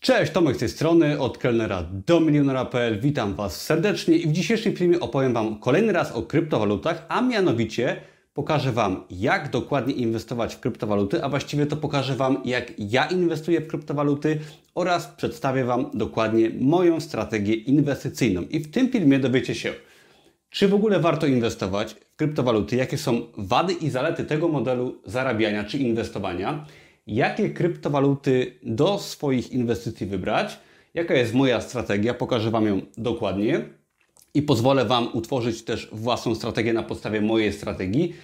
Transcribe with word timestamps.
Cześć, 0.00 0.32
Tomek 0.32 0.56
z 0.56 0.58
tej 0.58 0.68
strony, 0.68 1.18
od 1.18 1.38
kelnera 1.38 1.82
do 2.06 2.20
milionera.pl. 2.20 3.00
Witam 3.00 3.34
Was 3.34 3.62
serdecznie 3.62 4.16
i 4.16 4.28
w 4.28 4.32
dzisiejszym 4.32 4.76
filmie 4.76 5.00
opowiem 5.00 5.32
Wam 5.32 5.58
kolejny 5.58 5.92
raz 5.92 6.12
o 6.12 6.22
kryptowalutach, 6.22 7.06
a 7.08 7.22
mianowicie 7.22 7.96
pokażę 8.34 8.72
Wam, 8.72 9.04
jak 9.10 9.50
dokładnie 9.50 9.94
inwestować 9.94 10.54
w 10.54 10.60
kryptowaluty, 10.60 11.24
a 11.24 11.28
właściwie 11.28 11.66
to 11.66 11.76
pokażę 11.76 12.16
Wam, 12.16 12.42
jak 12.44 12.72
ja 12.78 13.06
inwestuję 13.06 13.60
w 13.60 13.66
kryptowaluty 13.66 14.38
oraz 14.74 15.06
przedstawię 15.06 15.64
Wam 15.64 15.90
dokładnie 15.94 16.50
moją 16.60 17.00
strategię 17.00 17.54
inwestycyjną. 17.54 18.42
I 18.42 18.60
w 18.60 18.70
tym 18.70 18.88
filmie 18.88 19.18
dowiecie 19.18 19.54
się, 19.54 19.72
czy 20.50 20.68
w 20.68 20.74
ogóle 20.74 21.00
warto 21.00 21.26
inwestować 21.26 21.94
w 21.94 22.16
kryptowaluty, 22.16 22.76
jakie 22.76 22.98
są 22.98 23.20
wady 23.38 23.72
i 23.72 23.90
zalety 23.90 24.24
tego 24.24 24.48
modelu 24.48 24.98
zarabiania 25.04 25.64
czy 25.64 25.78
inwestowania, 25.78 26.66
jakie 27.10 27.50
kryptowaluty 27.50 28.58
do 28.62 28.98
swoich 28.98 29.52
inwestycji 29.52 30.06
wybrać, 30.06 30.58
jaka 30.94 31.14
jest 31.14 31.34
moja 31.34 31.60
strategia, 31.60 32.14
pokażę 32.14 32.50
Wam 32.50 32.66
ją 32.66 32.80
dokładnie 32.98 33.60
i 34.34 34.42
pozwolę 34.42 34.84
Wam 34.84 35.08
utworzyć 35.12 35.62
też 35.62 35.88
własną 35.92 36.34
strategię 36.34 36.72
na 36.72 36.82
podstawie 36.82 37.20
mojej 37.20 37.52
strategii. 37.52 38.14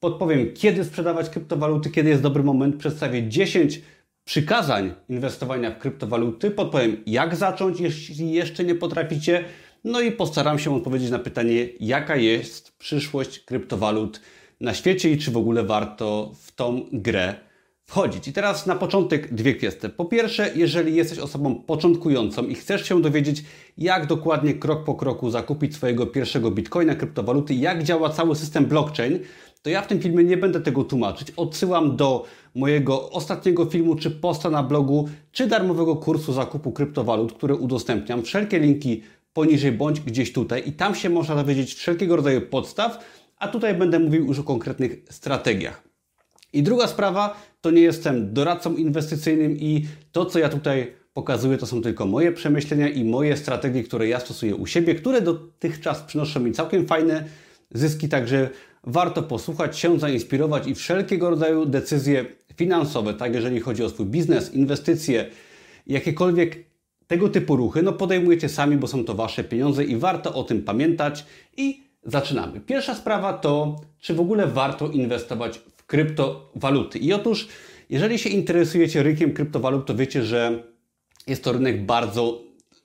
Podpowiem, 0.00 0.52
kiedy 0.54 0.84
sprzedawać 0.84 1.30
kryptowaluty, 1.30 1.90
kiedy 1.90 2.10
jest 2.10 2.22
dobry 2.22 2.42
moment, 2.42 2.76
przedstawię 2.76 3.28
10 3.28 3.80
przykazań 4.24 4.94
inwestowania 5.08 5.70
w 5.70 5.78
kryptowaluty, 5.78 6.50
podpowiem, 6.50 6.96
jak 7.06 7.36
zacząć, 7.36 7.80
jeśli 7.80 8.32
jeszcze 8.32 8.64
nie 8.64 8.74
potraficie, 8.74 9.44
no 9.84 10.00
i 10.00 10.12
postaram 10.12 10.58
się 10.58 10.76
odpowiedzieć 10.76 11.10
na 11.10 11.18
pytanie, 11.18 11.68
jaka 11.80 12.16
jest 12.16 12.78
przyszłość 12.78 13.38
kryptowalut 13.38 14.20
na 14.60 14.74
świecie 14.74 15.10
i 15.10 15.18
czy 15.18 15.30
w 15.30 15.36
ogóle 15.36 15.62
warto 15.62 16.32
w 16.42 16.52
tą 16.52 16.88
grę 16.92 17.34
wchodzić. 17.94 18.28
I 18.28 18.32
teraz 18.32 18.66
na 18.66 18.74
początek 18.74 19.34
dwie 19.34 19.54
kwestie. 19.54 19.88
Po 19.88 20.04
pierwsze, 20.04 20.50
jeżeli 20.54 20.94
jesteś 20.94 21.18
osobą 21.18 21.54
początkującą 21.54 22.46
i 22.46 22.54
chcesz 22.54 22.88
się 22.88 23.02
dowiedzieć, 23.02 23.44
jak 23.78 24.06
dokładnie 24.06 24.54
krok 24.54 24.84
po 24.84 24.94
kroku 24.94 25.30
zakupić 25.30 25.74
swojego 25.74 26.06
pierwszego 26.06 26.50
bitcoina, 26.50 26.94
kryptowaluty, 26.94 27.54
jak 27.54 27.82
działa 27.82 28.10
cały 28.10 28.36
system 28.36 28.66
blockchain, 28.66 29.18
to 29.62 29.70
ja 29.70 29.82
w 29.82 29.86
tym 29.86 30.00
filmie 30.00 30.24
nie 30.24 30.36
będę 30.36 30.60
tego 30.60 30.84
tłumaczyć. 30.84 31.30
Odsyłam 31.30 31.96
do 31.96 32.24
mojego 32.54 33.10
ostatniego 33.10 33.64
filmu, 33.66 33.96
czy 33.96 34.10
posta 34.10 34.50
na 34.50 34.62
blogu, 34.62 35.08
czy 35.32 35.46
darmowego 35.46 35.96
kursu 35.96 36.32
zakupu 36.32 36.72
kryptowalut, 36.72 37.32
który 37.32 37.54
udostępniam. 37.54 38.22
Wszelkie 38.22 38.58
linki 38.58 39.02
poniżej 39.32 39.72
bądź 39.72 40.00
gdzieś 40.00 40.32
tutaj 40.32 40.62
i 40.66 40.72
tam 40.72 40.94
się 40.94 41.10
można 41.10 41.36
dowiedzieć 41.36 41.74
wszelkiego 41.74 42.16
rodzaju 42.16 42.40
podstaw, 42.40 42.98
a 43.38 43.48
tutaj 43.48 43.74
będę 43.74 43.98
mówił 43.98 44.26
już 44.26 44.38
o 44.38 44.42
konkretnych 44.42 44.96
strategiach. 45.10 45.93
I 46.54 46.62
druga 46.62 46.86
sprawa, 46.86 47.36
to 47.60 47.70
nie 47.70 47.82
jestem 47.82 48.34
doradcą 48.34 48.76
inwestycyjnym 48.76 49.56
i 49.56 49.86
to, 50.12 50.26
co 50.26 50.38
ja 50.38 50.48
tutaj 50.48 50.92
pokazuję, 51.12 51.58
to 51.58 51.66
są 51.66 51.82
tylko 51.82 52.06
moje 52.06 52.32
przemyślenia 52.32 52.88
i 52.88 53.04
moje 53.04 53.36
strategie, 53.36 53.82
które 53.82 54.08
ja 54.08 54.20
stosuję 54.20 54.56
u 54.56 54.66
siebie, 54.66 54.94
które 54.94 55.20
dotychczas 55.20 56.02
przynoszą 56.02 56.40
mi 56.40 56.52
całkiem 56.52 56.86
fajne 56.86 57.24
zyski, 57.70 58.08
także 58.08 58.50
warto 58.84 59.22
posłuchać, 59.22 59.78
się 59.78 59.98
zainspirować 59.98 60.66
i 60.66 60.74
wszelkiego 60.74 61.30
rodzaju 61.30 61.66
decyzje 61.66 62.24
finansowe, 62.56 63.14
tak 63.14 63.34
jeżeli 63.34 63.60
chodzi 63.60 63.84
o 63.84 63.88
swój 63.88 64.06
biznes, 64.06 64.54
inwestycje, 64.54 65.30
jakiekolwiek 65.86 66.64
tego 67.06 67.28
typu 67.28 67.56
ruchy, 67.56 67.82
no 67.82 67.92
podejmujecie 67.92 68.48
sami, 68.48 68.76
bo 68.76 68.86
są 68.86 69.04
to 69.04 69.14
Wasze 69.14 69.44
pieniądze 69.44 69.84
i 69.84 69.96
warto 69.96 70.34
o 70.34 70.44
tym 70.44 70.62
pamiętać 70.62 71.26
i 71.56 71.82
zaczynamy. 72.04 72.60
Pierwsza 72.60 72.94
sprawa 72.94 73.32
to, 73.32 73.80
czy 73.98 74.14
w 74.14 74.20
ogóle 74.20 74.46
warto 74.46 74.88
inwestować 74.88 75.60
kryptowaluty. 75.86 76.98
I 76.98 77.12
otóż, 77.12 77.48
jeżeli 77.90 78.18
się 78.18 78.30
interesujecie 78.30 79.02
rynkiem 79.02 79.32
kryptowalut, 79.32 79.86
to 79.86 79.94
wiecie, 79.94 80.22
że 80.24 80.62
jest 81.26 81.44
to 81.44 81.52
rynek 81.52 81.86
bardzo 81.86 82.42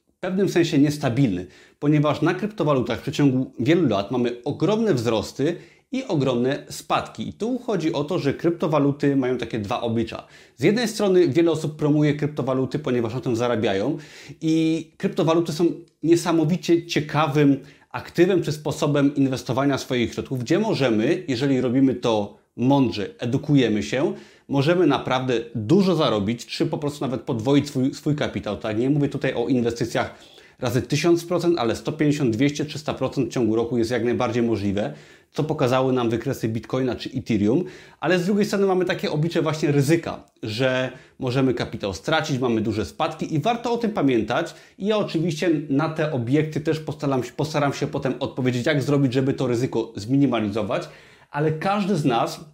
w 0.08 0.20
pewnym 0.20 0.50
sensie 0.50 0.78
niestabilny, 0.78 1.48
ponieważ 1.80 2.22
na 2.22 2.34
kryptowalutach 2.34 3.00
w 3.00 3.02
przeciągu 3.02 3.54
wielu 3.60 3.88
lat 3.88 4.12
mamy 4.12 4.44
ogromne 4.44 4.94
wzrosty 4.94 5.56
i 5.92 6.04
ogromne 6.04 6.66
spadki. 6.70 7.30
I 7.30 7.34
tu 7.34 7.60
chodzi 7.60 7.94
o 7.94 8.04
to, 8.04 8.20
że 8.20 8.34
kryptowaluty 8.34 9.16
mają 9.16 9.38
takie 9.38 9.60
dwa 9.60 9.82
oblicza. 9.82 10.28
Z 10.58 10.64
jednej 10.64 10.88
strony 10.88 11.28
wiele 11.28 11.52
osób 11.52 11.76
promuje 11.76 12.14
kryptowaluty, 12.14 12.80
ponieważ 12.80 13.14
na 13.14 13.22
tym 13.22 13.36
zarabiają 13.36 13.98
i 14.42 14.86
kryptowaluty 14.98 15.52
są 15.52 15.66
niesamowicie 16.04 16.88
ciekawym 16.88 17.58
aktywem 17.92 18.44
czy 18.44 18.52
sposobem 18.52 19.16
inwestowania 19.16 19.78
swoich 19.78 20.14
środków, 20.14 20.40
gdzie 20.40 20.60
możemy, 20.60 21.24
jeżeli 21.28 21.62
robimy 21.62 21.96
to 21.96 22.38
mądrze, 22.60 23.10
edukujemy 23.20 23.84
się, 23.84 24.14
możemy 24.48 24.88
naprawdę 24.88 25.34
dużo 25.56 25.96
zarobić, 25.96 26.46
czy 26.46 26.66
po 26.66 26.78
prostu 26.78 27.06
nawet 27.06 27.22
podwoić 27.22 27.68
swój, 27.68 27.94
swój 27.94 28.16
kapitał. 28.16 28.58
Tak? 28.58 28.78
Nie 28.78 28.90
mówię 28.90 29.10
tutaj 29.10 29.34
o 29.34 29.48
inwestycjach 29.48 30.16
razy 30.60 30.82
1000%, 30.82 31.54
ale 31.58 31.76
150, 31.76 32.36
200, 32.36 32.66
300% 32.66 33.26
w 33.26 33.30
ciągu 33.30 33.56
roku 33.56 33.78
jest 33.78 33.92
jak 33.92 34.04
najbardziej 34.04 34.44
możliwe, 34.44 34.94
co 35.32 35.44
pokazały 35.44 35.94
nam 35.94 36.10
wykresy 36.10 36.48
Bitcoina 36.48 36.96
czy 36.96 37.10
Ethereum, 37.10 37.64
ale 38.00 38.20
z 38.20 38.26
drugiej 38.26 38.46
strony 38.46 38.66
mamy 38.66 38.86
takie 38.86 39.12
oblicze 39.12 39.42
właśnie 39.42 39.72
ryzyka, 39.72 40.24
że 40.44 40.92
możemy 41.20 41.54
kapitał 41.54 41.94
stracić, 41.94 42.40
mamy 42.40 42.62
duże 42.62 42.86
spadki 42.86 43.36
i 43.36 43.40
warto 43.40 43.74
o 43.74 43.78
tym 43.78 43.92
pamiętać 43.92 44.54
i 44.78 44.86
ja 44.86 44.98
oczywiście 44.98 45.50
na 45.70 45.90
te 45.90 46.12
obiekty 46.12 46.62
też 46.62 46.80
postaram, 46.80 47.22
postaram 47.36 47.74
się 47.74 47.88
potem 47.88 48.14
odpowiedzieć, 48.20 48.66
jak 48.66 48.84
zrobić, 48.84 49.14
żeby 49.14 49.34
to 49.34 49.48
ryzyko 49.48 49.94
zminimalizować, 49.96 50.90
ale 51.32 51.52
każdy 51.52 51.96
z 51.96 52.06
nas 52.06 52.46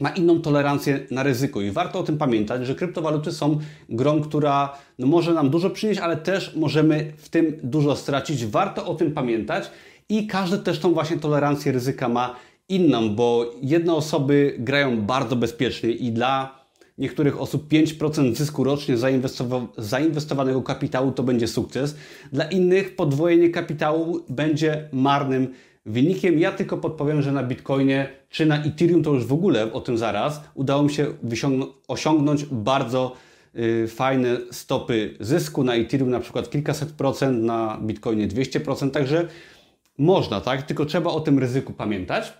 ma 0.00 0.10
inną 0.10 0.40
tolerancję 0.40 1.06
na 1.10 1.22
ryzyko 1.22 1.60
i 1.60 1.70
warto 1.70 1.98
o 1.98 2.02
tym 2.02 2.18
pamiętać, 2.18 2.66
że 2.66 2.74
kryptowaluty 2.74 3.32
są 3.32 3.58
grą, 3.88 4.20
która 4.20 4.78
no, 4.98 5.06
może 5.06 5.34
nam 5.34 5.50
dużo 5.50 5.70
przynieść, 5.70 6.00
ale 6.00 6.16
też 6.16 6.56
możemy 6.56 7.12
w 7.16 7.28
tym 7.28 7.60
dużo 7.62 7.96
stracić. 7.96 8.46
Warto 8.46 8.86
o 8.86 8.94
tym 8.94 9.12
pamiętać 9.12 9.70
i 10.08 10.26
każdy 10.26 10.58
też 10.58 10.78
tą 10.78 10.94
właśnie 10.94 11.16
tolerancję 11.16 11.72
ryzyka 11.72 12.08
ma 12.08 12.36
inną, 12.68 13.14
bo 13.14 13.54
jedne 13.62 13.94
osoby 13.94 14.56
grają 14.58 15.02
bardzo 15.02 15.36
bezpiecznie 15.36 15.90
i 15.90 16.12
dla 16.12 16.58
niektórych 16.98 17.40
osób 17.40 17.68
5% 17.68 18.34
zysku 18.34 18.64
rocznie 18.64 18.96
zainwestowanego 19.76 20.62
kapitału 20.62 21.12
to 21.12 21.22
będzie 21.22 21.48
sukces. 21.48 21.96
Dla 22.32 22.44
innych 22.44 22.96
podwojenie 22.96 23.50
kapitału 23.50 24.20
będzie 24.28 24.88
marnym 24.92 25.54
wynikiem. 25.88 26.38
Ja 26.38 26.52
tylko 26.52 26.76
podpowiem, 26.76 27.22
że 27.22 27.32
na 27.32 27.42
Bitcoinie 27.42 28.08
czy 28.30 28.46
na 28.46 28.64
Ethereum 28.64 29.02
to 29.02 29.14
już 29.14 29.26
w 29.26 29.32
ogóle, 29.32 29.72
o 29.72 29.80
tym 29.80 29.98
zaraz, 29.98 30.40
udało 30.54 30.82
mi 30.82 30.90
się 30.90 31.06
osiągnąć 31.88 32.44
bardzo 32.44 33.16
y, 33.56 33.88
fajne 33.88 34.36
stopy 34.50 35.16
zysku. 35.20 35.64
Na 35.64 35.74
Ethereum 35.74 36.10
na 36.10 36.20
przykład 36.20 36.50
kilkaset 36.50 36.92
procent, 36.92 37.44
na 37.44 37.78
Bitcoinie 37.82 38.28
200%, 38.28 38.90
także 38.90 39.28
można, 39.98 40.40
tak? 40.40 40.62
Tylko 40.62 40.84
trzeba 40.84 41.10
o 41.10 41.20
tym 41.20 41.38
ryzyku 41.38 41.72
pamiętać. 41.72 42.32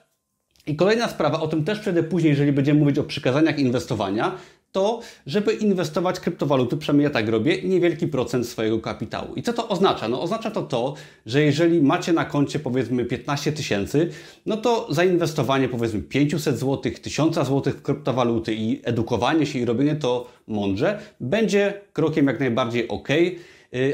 I 0.67 0.77
kolejna 0.77 1.09
sprawa, 1.09 1.41
o 1.41 1.49
tym 1.49 1.65
też 1.65 1.81
przejdę 1.81 2.03
później, 2.03 2.31
jeżeli 2.31 2.53
będziemy 2.53 2.81
mówić 2.81 2.99
o 2.99 3.05
przykazaniach 3.05 3.59
inwestowania, 3.59 4.33
to, 4.79 5.01
żeby 5.27 5.53
inwestować 5.53 6.21
kryptowaluty, 6.21 6.77
przynajmniej 6.77 7.05
ja 7.05 7.11
tak 7.11 7.29
robię, 7.29 7.63
niewielki 7.63 8.07
procent 8.07 8.47
swojego 8.47 8.79
kapitału. 8.79 9.35
I 9.35 9.43
co 9.43 9.53
to 9.53 9.69
oznacza? 9.69 10.09
No 10.09 10.23
oznacza 10.23 10.51
to 10.51 10.63
to, 10.63 10.95
że 11.27 11.43
jeżeli 11.43 11.83
macie 11.83 12.13
na 12.13 12.25
koncie 12.25 12.59
powiedzmy 12.59 13.05
15 13.05 13.53
tysięcy, 13.53 14.11
no 14.47 14.57
to 14.57 14.87
zainwestowanie 14.91 15.69
powiedzmy 15.69 16.03
500 16.03 16.59
zł, 16.59 16.93
1000 17.03 17.35
zł 17.35 17.73
w 17.73 17.83
kryptowaluty 17.83 18.55
i 18.55 18.81
edukowanie 18.85 19.47
się 19.47 19.59
i 19.59 19.65
robienie 19.65 19.97
to 19.97 20.27
mądrze 20.47 20.99
będzie 21.21 21.81
krokiem 21.93 22.27
jak 22.27 22.41
najbardziej 22.41 22.89
ok. 22.89 23.09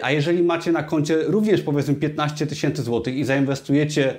A 0.03 0.11
jeżeli 0.11 0.43
macie 0.43 0.73
na 0.73 0.83
koncie 0.83 1.17
również 1.23 1.61
powiedzmy 1.61 1.94
15 1.94 2.47
tysięcy 2.47 2.83
złotych 2.83 3.15
i 3.15 3.25
zainwestujecie 3.25 4.15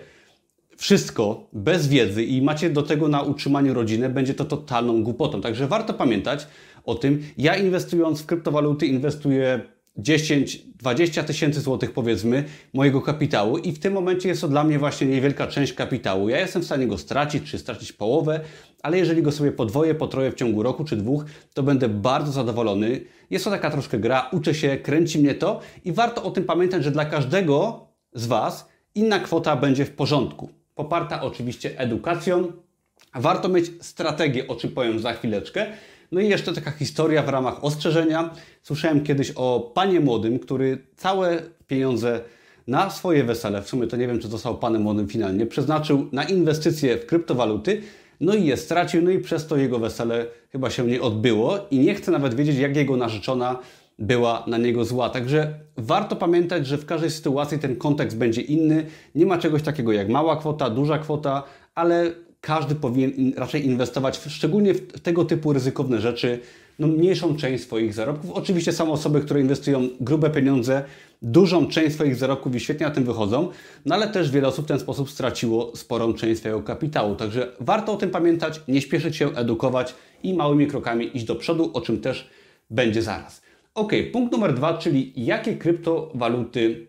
wszystko 0.78 1.48
bez 1.54 1.88
wiedzy 1.88 2.24
i 2.24 2.42
macie 2.42 2.70
do 2.70 2.84
tego 2.84 3.08
na 3.08 3.22
utrzymanie 3.22 3.74
rodziny, 3.74 4.10
będzie 4.10 4.34
to 4.34 4.46
totalną 4.46 5.04
głupotą. 5.04 5.42
Także 5.42 5.68
warto 5.68 5.94
pamiętać 5.94 6.48
o 6.84 6.96
tym. 6.96 7.24
Ja 7.38 7.56
inwestując 7.56 8.22
w 8.22 8.26
kryptowaluty 8.26 8.86
inwestuję 8.88 9.62
10-20 9.98 11.24
tysięcy 11.24 11.62
złotych 11.62 11.92
powiedzmy 11.92 12.44
mojego 12.74 13.02
kapitału 13.02 13.58
i 13.58 13.72
w 13.72 13.80
tym 13.80 13.94
momencie 13.94 14.30
jest 14.30 14.42
to 14.42 14.48
dla 14.48 14.64
mnie 14.64 14.80
właśnie 14.80 15.08
niewielka 15.08 15.48
część 15.48 15.74
kapitału. 15.74 16.30
Ja 16.30 16.40
jestem 16.40 16.62
w 16.62 16.66
stanie 16.66 16.88
go 16.88 16.98
stracić, 16.98 17.52
czy 17.52 17.60
stracić 17.60 17.94
połowę, 17.94 18.40
ale 18.84 18.98
jeżeli 18.98 19.22
go 19.22 19.32
sobie 19.32 19.52
podwoję, 19.52 19.96
potroję 19.96 20.32
w 20.32 20.36
ciągu 20.36 20.64
roku 20.64 20.84
czy 20.84 20.96
dwóch, 20.96 21.26
to 21.54 21.64
będę 21.64 21.90
bardzo 21.90 22.32
zadowolony. 22.32 23.02
Jest 23.30 23.46
to 23.46 23.52
taka 23.52 23.72
troszkę 23.72 24.00
gra, 24.00 24.30
uczę 24.32 24.54
się, 24.54 24.78
kręci 24.78 25.20
mnie 25.20 25.36
to 25.36 25.60
i 25.86 25.92
warto 25.92 26.24
o 26.24 26.32
tym 26.32 26.44
pamiętać, 26.44 26.84
że 26.84 26.92
dla 26.92 27.06
każdego 27.06 27.88
z 28.14 28.26
Was 28.26 28.70
inna 28.96 29.20
kwota 29.20 29.56
będzie 29.56 29.86
w 29.86 29.92
porządku 29.92 30.50
poparta 30.76 31.22
oczywiście 31.22 31.80
edukacją. 31.80 32.52
Warto 33.16 33.50
mieć 33.50 33.72
strategię, 33.82 34.48
o 34.48 34.56
czym 34.56 34.72
powiem 34.72 35.00
za 35.00 35.14
chwileczkę. 35.14 35.66
No 36.12 36.22
i 36.22 36.30
jeszcze 36.30 36.54
taka 36.54 36.72
historia 36.72 37.24
w 37.24 37.30
ramach 37.30 37.64
ostrzeżenia. 37.64 38.34
Słyszałem 38.62 39.04
kiedyś 39.04 39.32
o 39.36 39.72
panie 39.74 40.00
młodym, 40.00 40.40
który 40.40 40.78
całe 40.96 41.42
pieniądze 41.68 42.22
na 42.68 42.90
swoje 42.90 43.24
wesele, 43.24 43.62
w 43.62 43.70
sumie 43.70 43.88
to 43.88 43.98
nie 43.98 44.08
wiem, 44.08 44.20
czy 44.20 44.28
został 44.28 44.58
panem 44.58 44.82
młodym 44.82 45.08
finalnie, 45.08 45.46
przeznaczył 45.46 46.10
na 46.12 46.24
inwestycje 46.24 46.98
w 46.98 47.06
kryptowaluty, 47.06 47.82
no 48.20 48.34
i 48.34 48.46
je 48.46 48.58
stracił, 48.58 49.02
no 49.02 49.12
i 49.12 49.20
przez 49.20 49.48
to 49.48 49.58
jego 49.58 49.80
wesele 49.80 50.26
chyba 50.52 50.70
się 50.70 50.88
nie 50.88 51.02
odbyło 51.02 51.60
i 51.72 51.80
nie 51.80 51.96
chcę 51.96 52.12
nawet 52.12 52.36
wiedzieć, 52.36 52.58
jak 52.58 52.76
jego 52.76 52.98
narzeczona 52.98 53.60
była 54.00 54.44
na 54.48 54.58
niego 54.58 54.86
zła. 54.86 55.10
Także 55.10 55.60
warto 55.78 56.16
pamiętać, 56.16 56.68
że 56.68 56.78
w 56.78 56.86
każdej 56.86 57.12
sytuacji 57.12 57.60
ten 57.60 57.76
kontekst 57.76 58.18
będzie 58.18 58.42
inny. 58.42 58.86
Nie 59.16 59.26
ma 59.26 59.38
czegoś 59.38 59.62
takiego 59.62 59.92
jak 59.92 60.10
mała 60.10 60.38
kwota, 60.38 60.70
duża 60.70 60.98
kwota, 60.98 61.44
ale 61.76 62.12
każdy 62.42 62.76
powinien 62.76 63.34
raczej 63.38 63.66
inwestować, 63.66 64.22
szczególnie 64.28 64.74
w 64.74 65.00
tego 65.00 65.26
typu 65.26 65.54
ryzykowne 65.54 66.02
rzeczy, 66.02 66.40
no, 66.80 66.88
mniejszą 66.88 67.36
część 67.36 67.64
swoich 67.64 67.94
zarobków. 67.94 68.32
Oczywiście 68.32 68.74
są 68.74 68.92
osoby, 68.92 69.22
które 69.22 69.42
inwestują 69.42 69.90
grube 70.00 70.30
pieniądze, 70.30 70.84
dużą 71.22 71.68
część 71.68 71.96
swoich 71.96 72.16
zarobków 72.16 72.56
i 72.56 72.60
świetnie 72.60 72.86
na 72.86 72.92
tym 72.92 73.04
wychodzą, 73.04 73.50
no 73.86 73.96
ale 73.96 74.08
też 74.08 74.32
wiele 74.32 74.48
osób 74.48 74.66
w 74.66 74.68
ten 74.68 74.80
sposób 74.80 75.10
straciło 75.10 75.72
sporą 75.76 76.14
część 76.14 76.40
swojego 76.40 76.62
kapitału. 76.62 77.16
Także 77.16 77.52
warto 77.60 77.94
o 77.94 77.98
tym 77.98 78.10
pamiętać, 78.10 78.62
nie 78.68 78.82
śpieszyć 78.82 79.16
się, 79.16 79.36
edukować 79.36 79.96
i 80.24 80.34
małymi 80.34 80.68
krokami 80.68 81.18
iść 81.18 81.26
do 81.26 81.36
przodu, 81.36 81.72
o 81.74 81.82
czym 81.82 82.02
też 82.02 82.30
będzie 82.70 83.02
zaraz. 83.02 83.45
Ok, 83.76 83.92
punkt 84.12 84.32
numer 84.32 84.54
dwa, 84.54 84.78
czyli 84.78 85.14
jakie 85.16 85.56
kryptowaluty 85.56 86.88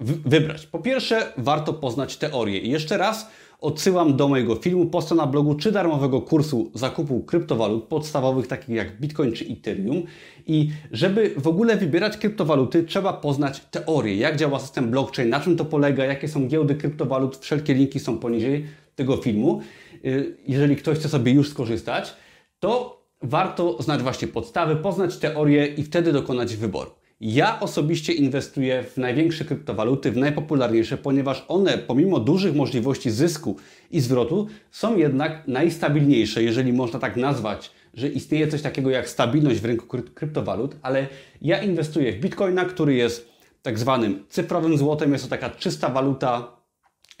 wybrać. 0.00 0.66
Po 0.66 0.78
pierwsze, 0.78 1.32
warto 1.36 1.72
poznać 1.72 2.16
teorię. 2.16 2.58
I 2.58 2.70
jeszcze 2.70 2.96
raz 2.96 3.30
odsyłam 3.60 4.16
do 4.16 4.28
mojego 4.28 4.54
filmu, 4.54 4.86
posta 4.86 5.14
na 5.14 5.26
blogu 5.26 5.54
czy 5.54 5.72
darmowego 5.72 6.20
kursu 6.20 6.70
zakupu 6.74 7.20
kryptowalut 7.20 7.84
podstawowych, 7.84 8.46
takich 8.46 8.68
jak 8.68 9.00
Bitcoin 9.00 9.32
czy 9.32 9.44
Ethereum. 9.44 10.02
I 10.46 10.70
żeby 10.92 11.34
w 11.36 11.46
ogóle 11.46 11.76
wybierać 11.76 12.16
kryptowaluty, 12.16 12.84
trzeba 12.84 13.12
poznać 13.12 13.60
teorię, 13.60 14.16
jak 14.16 14.36
działa 14.36 14.60
system 14.60 14.90
blockchain, 14.90 15.28
na 15.28 15.40
czym 15.40 15.56
to 15.56 15.64
polega, 15.64 16.04
jakie 16.04 16.28
są 16.28 16.48
giełdy 16.48 16.74
kryptowalut. 16.74 17.36
Wszelkie 17.36 17.74
linki 17.74 18.00
są 18.00 18.18
poniżej 18.18 18.66
tego 18.96 19.16
filmu. 19.16 19.60
Y, 20.04 20.36
jeżeli 20.46 20.76
ktoś 20.76 20.98
chce 20.98 21.08
sobie 21.08 21.32
już 21.32 21.50
skorzystać, 21.50 22.14
to 22.60 23.05
warto 23.28 23.82
znać 23.82 24.02
właśnie 24.02 24.28
podstawy, 24.28 24.76
poznać 24.76 25.16
teorię 25.16 25.66
i 25.66 25.82
wtedy 25.82 26.12
dokonać 26.12 26.56
wyboru. 26.56 26.90
Ja 27.20 27.60
osobiście 27.60 28.12
inwestuję 28.12 28.82
w 28.82 28.96
największe 28.96 29.44
kryptowaluty, 29.44 30.12
w 30.12 30.16
najpopularniejsze, 30.16 30.96
ponieważ 30.96 31.44
one, 31.48 31.78
pomimo 31.78 32.20
dużych 32.20 32.54
możliwości 32.54 33.10
zysku 33.10 33.56
i 33.90 34.00
zwrotu, 34.00 34.46
są 34.70 34.96
jednak 34.96 35.48
najstabilniejsze, 35.48 36.42
jeżeli 36.42 36.72
można 36.72 36.98
tak 36.98 37.16
nazwać, 37.16 37.70
że 37.94 38.08
istnieje 38.08 38.48
coś 38.48 38.62
takiego 38.62 38.90
jak 38.90 39.08
stabilność 39.08 39.60
w 39.60 39.64
rynku 39.64 40.02
kryptowalut, 40.14 40.76
ale 40.82 41.06
ja 41.42 41.62
inwestuję 41.62 42.12
w 42.12 42.20
bitcoina, 42.20 42.64
który 42.64 42.94
jest 42.94 43.28
tak 43.62 43.78
zwanym 43.78 44.24
cyfrowym 44.28 44.78
złotem. 44.78 45.12
Jest 45.12 45.24
to 45.24 45.30
taka 45.30 45.50
czysta 45.50 45.88
waluta, 45.88 46.56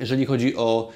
jeżeli 0.00 0.26
chodzi 0.26 0.56
o 0.56 0.92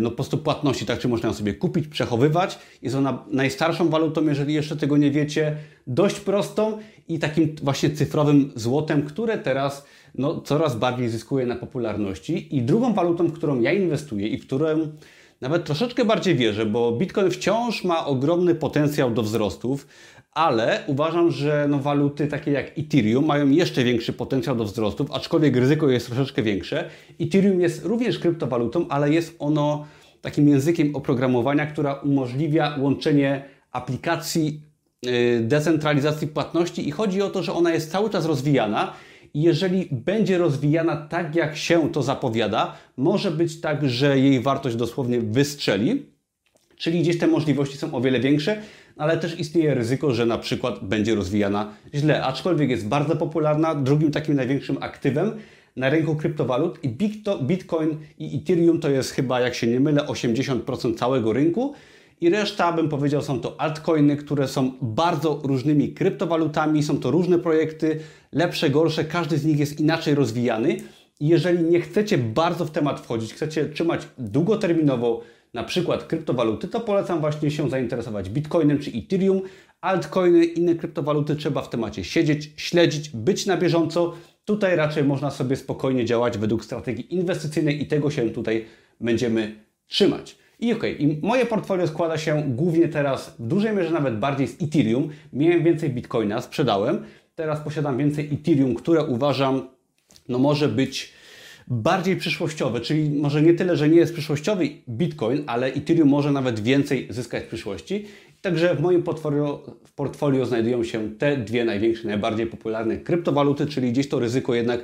no, 0.00 0.10
po 0.10 0.16
prostu 0.16 0.38
płatności, 0.38 0.86
tak 0.86 0.98
czy 0.98 1.08
można 1.08 1.28
ją 1.28 1.34
sobie 1.34 1.54
kupić, 1.54 1.88
przechowywać. 1.88 2.58
Jest 2.82 2.96
ona 2.96 3.24
najstarszą 3.30 3.88
walutą, 3.88 4.24
jeżeli 4.24 4.54
jeszcze 4.54 4.76
tego 4.76 4.96
nie 4.96 5.10
wiecie, 5.10 5.56
dość 5.86 6.20
prostą 6.20 6.78
i 7.08 7.18
takim 7.18 7.56
właśnie 7.62 7.90
cyfrowym 7.90 8.52
złotem, 8.54 9.02
które 9.02 9.38
teraz 9.38 9.86
no, 10.14 10.40
coraz 10.40 10.76
bardziej 10.76 11.08
zyskuje 11.08 11.46
na 11.46 11.56
popularności. 11.56 12.56
I 12.56 12.62
drugą 12.62 12.94
walutą, 12.94 13.26
w 13.26 13.32
którą 13.32 13.60
ja 13.60 13.72
inwestuję 13.72 14.28
i 14.28 14.38
w 14.38 14.46
którą 14.46 14.88
nawet 15.40 15.64
troszeczkę 15.64 16.04
bardziej 16.04 16.36
wierzę, 16.36 16.66
bo 16.66 16.92
Bitcoin 16.92 17.30
wciąż 17.30 17.84
ma 17.84 18.06
ogromny 18.06 18.54
potencjał 18.54 19.10
do 19.10 19.22
wzrostów 19.22 19.86
ale 20.36 20.82
uważam, 20.86 21.30
że 21.30 21.66
no, 21.68 21.78
waluty 21.78 22.26
takie 22.26 22.50
jak 22.50 22.78
Ethereum 22.78 23.26
mają 23.26 23.50
jeszcze 23.50 23.84
większy 23.84 24.12
potencjał 24.12 24.56
do 24.56 24.64
wzrostów, 24.64 25.10
aczkolwiek 25.10 25.56
ryzyko 25.56 25.88
jest 25.88 26.06
troszeczkę 26.06 26.42
większe. 26.42 26.90
Ethereum 27.20 27.60
jest 27.60 27.84
również 27.84 28.18
kryptowalutą, 28.18 28.88
ale 28.88 29.10
jest 29.10 29.36
ono 29.38 29.86
takim 30.20 30.48
językiem 30.48 30.96
oprogramowania, 30.96 31.66
która 31.66 31.94
umożliwia 31.94 32.76
łączenie 32.80 33.44
aplikacji 33.72 34.62
y, 35.06 35.40
decentralizacji 35.40 36.28
płatności 36.28 36.88
i 36.88 36.90
chodzi 36.90 37.22
o 37.22 37.30
to, 37.30 37.42
że 37.42 37.52
ona 37.52 37.74
jest 37.74 37.92
cały 37.92 38.10
czas 38.10 38.26
rozwijana 38.26 38.92
i 39.34 39.42
jeżeli 39.42 39.88
będzie 39.90 40.38
rozwijana 40.38 40.96
tak, 40.96 41.34
jak 41.34 41.56
się 41.56 41.92
to 41.92 42.02
zapowiada, 42.02 42.76
może 42.96 43.30
być 43.30 43.60
tak, 43.60 43.88
że 43.88 44.18
jej 44.18 44.40
wartość 44.40 44.76
dosłownie 44.76 45.20
wystrzeli, 45.20 46.06
czyli 46.76 47.00
gdzieś 47.00 47.18
te 47.18 47.26
możliwości 47.26 47.76
są 47.76 47.94
o 47.94 48.00
wiele 48.00 48.20
większe 48.20 48.62
ale 48.96 49.16
też 49.16 49.40
istnieje 49.40 49.74
ryzyko, 49.74 50.14
że 50.14 50.26
na 50.26 50.38
przykład 50.38 50.84
będzie 50.84 51.14
rozwijana 51.14 51.72
źle, 51.94 52.24
aczkolwiek 52.24 52.70
jest 52.70 52.88
bardzo 52.88 53.16
popularna, 53.16 53.74
drugim 53.74 54.10
takim 54.10 54.34
największym 54.34 54.76
aktywem 54.80 55.32
na 55.76 55.90
rynku 55.90 56.16
kryptowalut 56.16 56.84
i 56.84 56.88
Bitcoin 57.42 57.98
i 58.18 58.36
Ethereum 58.36 58.80
to 58.80 58.90
jest 58.90 59.10
chyba, 59.10 59.40
jak 59.40 59.54
się 59.54 59.66
nie 59.66 59.80
mylę, 59.80 60.02
80% 60.02 60.98
całego 60.98 61.32
rynku. 61.32 61.74
I 62.20 62.30
reszta, 62.30 62.72
bym 62.72 62.88
powiedział, 62.88 63.22
są 63.22 63.40
to 63.40 63.60
altcoiny, 63.60 64.16
które 64.16 64.48
są 64.48 64.72
bardzo 64.82 65.40
różnymi 65.44 65.92
kryptowalutami, 65.92 66.82
są 66.82 67.00
to 67.00 67.10
różne 67.10 67.38
projekty, 67.38 68.00
lepsze, 68.32 68.70
gorsze, 68.70 69.04
każdy 69.04 69.38
z 69.38 69.44
nich 69.44 69.58
jest 69.58 69.80
inaczej 69.80 70.14
rozwijany. 70.14 70.76
Jeżeli 71.20 71.64
nie 71.64 71.80
chcecie 71.80 72.18
bardzo 72.18 72.64
w 72.64 72.70
temat 72.70 73.00
wchodzić, 73.00 73.34
chcecie 73.34 73.68
trzymać 73.68 74.08
długoterminowo 74.18 75.22
na 75.56 75.64
przykład 75.64 76.04
kryptowaluty, 76.04 76.68
to 76.68 76.80
polecam 76.80 77.20
właśnie 77.20 77.50
się 77.50 77.70
zainteresować 77.70 78.30
Bitcoinem 78.30 78.78
czy 78.78 78.90
Ethereum. 78.90 79.42
Altcoiny, 79.80 80.44
inne 80.44 80.74
kryptowaluty 80.74 81.36
trzeba 81.36 81.62
w 81.62 81.70
temacie 81.70 82.04
siedzieć, 82.04 82.52
śledzić, 82.56 83.08
być 83.08 83.46
na 83.46 83.56
bieżąco. 83.56 84.14
Tutaj 84.44 84.76
raczej 84.76 85.04
można 85.04 85.30
sobie 85.30 85.56
spokojnie 85.56 86.04
działać 86.04 86.38
według 86.38 86.64
strategii 86.64 87.14
inwestycyjnej 87.14 87.82
i 87.82 87.86
tego 87.86 88.10
się 88.10 88.30
tutaj 88.30 88.64
będziemy 89.00 89.54
trzymać. 89.86 90.36
I 90.60 90.72
okay, 90.72 90.92
i 90.92 91.26
moje 91.26 91.46
portfolio 91.46 91.86
składa 91.86 92.18
się 92.18 92.42
głównie 92.46 92.88
teraz 92.88 93.36
w 93.38 93.46
dużej 93.46 93.76
mierze 93.76 93.90
nawet 93.90 94.18
bardziej 94.18 94.48
z 94.48 94.62
Ethereum. 94.62 95.08
Miałem 95.32 95.64
więcej 95.64 95.90
Bitcoina, 95.90 96.40
sprzedałem. 96.40 97.04
Teraz 97.34 97.60
posiadam 97.60 97.98
więcej 97.98 98.30
Ethereum, 98.32 98.74
które 98.74 99.04
uważam, 99.04 99.68
no 100.28 100.38
może 100.38 100.68
być 100.68 101.12
bardziej 101.66 102.16
przyszłościowe, 102.16 102.80
czyli 102.80 103.10
może 103.10 103.42
nie 103.42 103.54
tyle, 103.54 103.76
że 103.76 103.88
nie 103.88 103.96
jest 103.96 104.12
przyszłościowy 104.12 104.68
Bitcoin, 104.88 105.44
ale 105.46 105.66
Ethereum 105.66 106.08
może 106.08 106.32
nawet 106.32 106.60
więcej 106.60 107.06
zyskać 107.10 107.44
w 107.44 107.46
przyszłości. 107.46 108.04
Także 108.42 108.74
w 108.74 108.80
moim 108.80 109.02
portfolio, 109.02 109.62
w 109.86 109.92
portfolio 109.92 110.46
znajdują 110.46 110.84
się 110.84 111.10
te 111.18 111.36
dwie 111.36 111.64
największe, 111.64 112.08
najbardziej 112.08 112.46
popularne 112.46 112.96
kryptowaluty, 112.96 113.66
czyli 113.66 113.92
gdzieś 113.92 114.08
to 114.08 114.18
ryzyko 114.18 114.54
jednak 114.54 114.80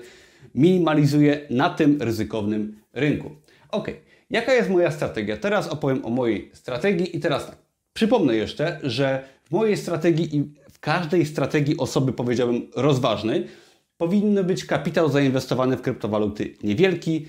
minimalizuje 0.55 1.41
na 1.51 1.71
tym 1.71 2.03
ryzykownym 2.03 2.77
rynku. 2.93 3.31
Ok, 3.71 3.91
jaka 4.31 4.55
jest 4.55 4.71
moja 4.71 4.91
strategia? 4.91 5.37
Teraz 5.37 5.69
opowiem 5.69 6.05
o 6.05 6.11
mojej 6.11 6.51
strategii 6.53 7.17
i 7.17 7.21
teraz 7.21 7.47
tak. 7.47 7.57
Przypomnę 7.95 8.37
jeszcze, 8.37 8.81
że 8.83 9.25
w 9.45 9.51
mojej 9.51 9.77
strategii 9.77 10.37
i 10.37 10.43
w 10.73 10.79
każdej 10.81 11.27
strategii 11.27 11.77
osoby, 11.77 12.13
powiedziałbym, 12.13 12.71
rozważnej, 12.77 13.47
powinny 14.03 14.45
być 14.45 14.65
kapitał 14.65 15.09
zainwestowany 15.09 15.77
w 15.77 15.83
kryptowaluty 15.83 16.55
niewielki, 16.63 17.27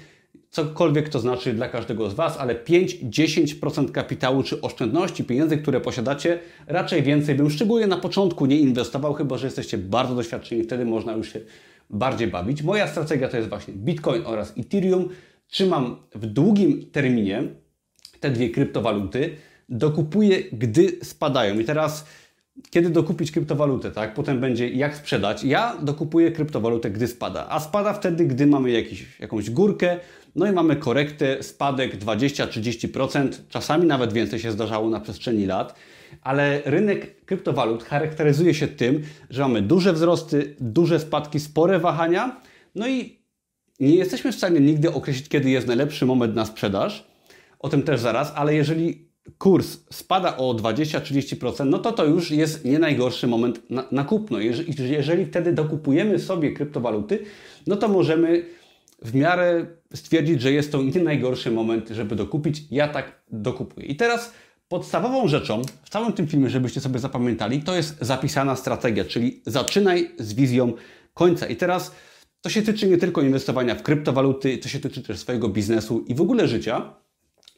cokolwiek 0.49 1.09
to 1.09 1.19
znaczy 1.19 1.53
dla 1.53 1.69
każdego 1.69 2.09
z 2.09 2.13
Was, 2.13 2.37
ale 2.37 2.55
5-10% 2.55 3.91
kapitału 3.91 4.43
czy 4.43 4.61
oszczędności, 4.61 5.23
pieniędzy, 5.23 5.57
które 5.57 5.81
posiadacie, 5.81 6.39
raczej 6.67 7.03
więcej 7.03 7.35
bym 7.35 7.49
szczególnie 7.49 7.87
na 7.87 7.97
początku 7.97 8.45
nie 8.45 8.59
inwestował, 8.59 9.13
chyba 9.13 9.37
że 9.37 9.47
jesteście 9.47 9.77
bardzo 9.77 10.15
doświadczeni, 10.15 10.63
wtedy 10.63 10.85
można 10.85 11.13
już 11.13 11.33
się 11.33 11.39
bardziej 11.89 12.27
bawić. 12.27 12.63
Moja 12.63 12.87
strategia 12.87 13.27
to 13.27 13.37
jest 13.37 13.49
właśnie 13.49 13.73
Bitcoin 13.73 14.21
oraz 14.25 14.53
Ethereum. 14.57 15.09
Trzymam 15.47 15.95
w 16.15 16.25
długim 16.25 16.91
terminie 16.91 17.43
te 18.19 18.31
dwie 18.31 18.49
kryptowaluty, 18.49 19.35
dokupuję, 19.69 20.43
gdy 20.51 20.97
spadają. 21.03 21.59
I 21.59 21.65
teraz 21.65 22.05
kiedy 22.69 22.89
dokupić 22.89 23.31
kryptowalutę, 23.31 23.91
tak? 23.91 24.13
Potem 24.13 24.39
będzie 24.39 24.69
jak 24.69 24.95
sprzedać. 24.95 25.43
Ja 25.43 25.77
dokupuję 25.81 26.31
kryptowalutę, 26.31 26.91
gdy 26.91 27.07
spada, 27.07 27.47
a 27.49 27.59
spada 27.59 27.93
wtedy, 27.93 28.25
gdy 28.25 28.47
mamy 28.47 28.71
jakiś, 28.71 29.19
jakąś 29.19 29.49
górkę, 29.49 29.99
no 30.35 30.47
i 30.47 30.51
mamy 30.51 30.75
korektę, 30.75 31.43
spadek 31.43 31.97
20-30%, 31.97 33.29
czasami 33.49 33.87
nawet 33.87 34.13
więcej 34.13 34.39
się 34.39 34.51
zdarzało 34.51 34.89
na 34.89 34.99
przestrzeni 34.99 35.45
lat, 35.45 35.75
ale 36.21 36.61
rynek 36.65 37.25
kryptowalut 37.25 37.83
charakteryzuje 37.83 38.53
się 38.53 38.67
tym, 38.67 39.03
że 39.29 39.41
mamy 39.41 39.61
duże 39.61 39.93
wzrosty, 39.93 40.55
duże 40.59 40.99
spadki, 40.99 41.39
spore 41.39 41.79
wahania, 41.79 42.41
no 42.75 42.87
i 42.87 43.23
nie 43.79 43.95
jesteśmy 43.95 44.31
w 44.31 44.35
stanie 44.35 44.59
nigdy 44.59 44.93
określić, 44.93 45.29
kiedy 45.29 45.49
jest 45.49 45.67
najlepszy 45.67 46.05
moment 46.05 46.35
na 46.35 46.45
sprzedaż. 46.45 47.07
O 47.59 47.69
tym 47.69 47.83
też 47.83 47.99
zaraz, 47.99 48.33
ale 48.35 48.55
jeżeli 48.55 49.12
kurs 49.37 49.77
spada 49.91 50.37
o 50.37 50.53
20-30%, 50.53 51.65
no 51.65 51.79
to 51.79 51.91
to 51.91 52.05
już 52.05 52.31
jest 52.31 52.65
nie 52.65 52.79
najgorszy 52.79 53.27
moment 53.27 53.69
na, 53.69 53.83
na 53.91 54.03
kupno. 54.03 54.39
Jeżeli, 54.39 54.91
jeżeli 54.91 55.25
wtedy 55.25 55.53
dokupujemy 55.53 56.19
sobie 56.19 56.51
kryptowaluty, 56.51 57.19
no 57.67 57.75
to 57.75 57.87
możemy 57.87 58.45
w 59.01 59.15
miarę 59.15 59.65
stwierdzić, 59.93 60.41
że 60.41 60.51
jest 60.51 60.71
to 60.71 60.83
nie 60.83 61.03
najgorszy 61.03 61.51
moment, 61.51 61.89
żeby 61.89 62.15
dokupić. 62.15 62.63
Ja 62.71 62.87
tak 62.87 63.21
dokupuję. 63.31 63.85
I 63.85 63.95
teraz 63.95 64.33
podstawową 64.67 65.27
rzeczą 65.27 65.61
w 65.83 65.89
całym 65.89 66.13
tym 66.13 66.27
filmie, 66.27 66.49
żebyście 66.49 66.81
sobie 66.81 66.99
zapamiętali, 66.99 67.61
to 67.61 67.75
jest 67.75 67.97
zapisana 68.01 68.55
strategia, 68.55 69.05
czyli 69.05 69.41
zaczynaj 69.45 70.11
z 70.19 70.33
wizją 70.33 70.73
końca. 71.13 71.47
I 71.47 71.55
teraz 71.55 71.95
to 72.41 72.49
się 72.49 72.61
tyczy 72.61 72.89
nie 72.89 72.97
tylko 72.97 73.21
inwestowania 73.21 73.75
w 73.75 73.83
kryptowaluty, 73.83 74.57
to 74.57 74.69
się 74.69 74.79
tyczy 74.79 75.01
też 75.01 75.19
swojego 75.19 75.49
biznesu 75.49 76.05
i 76.07 76.15
w 76.15 76.21
ogóle 76.21 76.47
życia, 76.47 76.93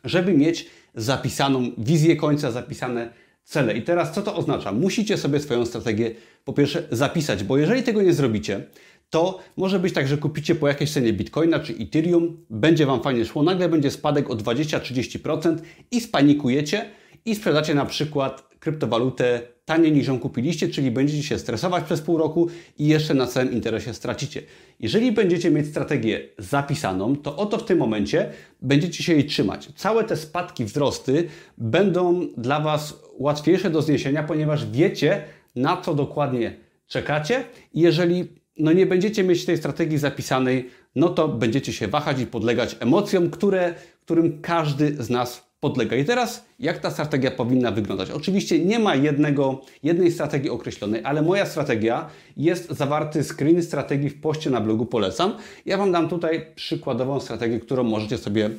żeby 0.04 0.34
mieć 0.34 0.70
zapisaną 0.96 1.72
wizję 1.78 2.16
końca, 2.16 2.52
zapisane 2.52 3.14
cele. 3.44 3.78
I 3.78 3.82
teraz 3.82 4.12
co 4.12 4.22
to 4.22 4.36
oznacza? 4.36 4.72
Musicie 4.72 5.18
sobie 5.18 5.40
swoją 5.40 5.66
strategię 5.66 6.16
po 6.46 6.54
pierwsze 6.54 6.84
zapisać, 6.92 7.44
bo 7.44 7.58
jeżeli 7.58 7.84
tego 7.84 8.02
nie 8.02 8.14
zrobicie, 8.14 8.64
to 9.10 9.40
może 9.58 9.80
być 9.80 9.94
tak, 9.94 10.08
że 10.08 10.18
kupicie 10.18 10.56
po 10.56 10.68
jakiejś 10.68 10.94
cenie 10.94 11.14
Bitcoina 11.14 11.60
czy 11.60 11.74
Ethereum, 11.74 12.46
będzie 12.50 12.86
Wam 12.86 13.04
fajnie 13.04 13.26
szło, 13.26 13.44
nagle 13.44 13.70
będzie 13.70 13.92
spadek 13.92 14.30
o 14.30 14.34
20-30% 14.34 15.58
i 15.92 16.02
spanikujecie 16.02 16.86
i 17.26 17.36
sprzedacie 17.36 17.76
na 17.76 17.86
przykład 17.86 18.45
kryptowalutę 18.60 19.42
taniej 19.66 19.92
niż 19.92 20.08
ją 20.08 20.20
kupiliście, 20.20 20.70
czyli 20.70 20.92
będziecie 20.92 21.24
się 21.24 21.40
stresować 21.40 21.84
przez 21.84 22.02
pół 22.02 22.18
roku 22.18 22.48
i 22.78 22.88
jeszcze 22.88 23.14
na 23.14 23.28
całym 23.28 23.52
interesie 23.54 23.94
stracicie. 23.94 24.42
Jeżeli 24.80 25.12
będziecie 25.12 25.52
mieć 25.52 25.68
strategię 25.68 26.30
zapisaną, 26.38 27.16
to 27.16 27.38
oto 27.38 27.58
w 27.58 27.66
tym 27.66 27.78
momencie 27.78 28.30
będziecie 28.62 29.04
się 29.04 29.14
jej 29.14 29.26
trzymać. 29.26 29.70
Całe 29.76 30.04
te 30.04 30.18
spadki, 30.18 30.66
wzrosty 30.66 31.28
będą 31.58 32.28
dla 32.38 32.60
Was 32.60 33.00
łatwiejsze 33.18 33.70
do 33.70 33.82
zniesienia, 33.82 34.24
ponieważ 34.24 34.72
wiecie, 34.72 35.24
na 35.56 35.82
co 35.82 35.94
dokładnie 35.94 36.56
czekacie. 36.88 37.44
I 37.74 37.82
jeżeli 37.82 38.28
no 38.58 38.72
nie 38.72 38.86
będziecie 38.86 39.24
mieć 39.24 39.46
tej 39.46 39.58
strategii 39.58 39.98
zapisanej, 39.98 40.70
no 40.96 41.10
to 41.10 41.28
będziecie 41.28 41.74
się 41.74 41.88
wahać 41.88 42.20
i 42.20 42.28
podlegać 42.28 42.78
emocjom, 42.80 43.30
które, 43.30 43.74
którym 44.02 44.42
każdy 44.42 45.04
z 45.04 45.10
nas 45.10 45.55
podlega. 45.66 45.96
I 45.96 46.06
teraz, 46.06 46.46
jak 46.60 46.78
ta 46.80 46.92
strategia 46.92 47.32
powinna 47.32 47.72
wyglądać? 47.72 48.12
Oczywiście 48.12 48.66
nie 48.66 48.80
ma 48.80 48.96
jednego, 48.96 49.62
jednej 49.84 50.12
strategii 50.12 50.50
określonej, 50.50 51.02
ale 51.04 51.22
moja 51.22 51.46
strategia 51.46 52.10
jest 52.38 52.72
zawarty 52.72 53.24
screen 53.24 53.64
strategii 53.64 54.10
w 54.10 54.22
poście 54.22 54.50
na 54.50 54.62
blogu, 54.62 54.86
polecam. 54.86 55.34
Ja 55.66 55.78
Wam 55.78 55.92
dam 55.92 56.10
tutaj 56.10 56.46
przykładową 56.56 57.20
strategię, 57.20 57.60
którą 57.60 57.84
możecie 57.84 58.18
sobie 58.18 58.50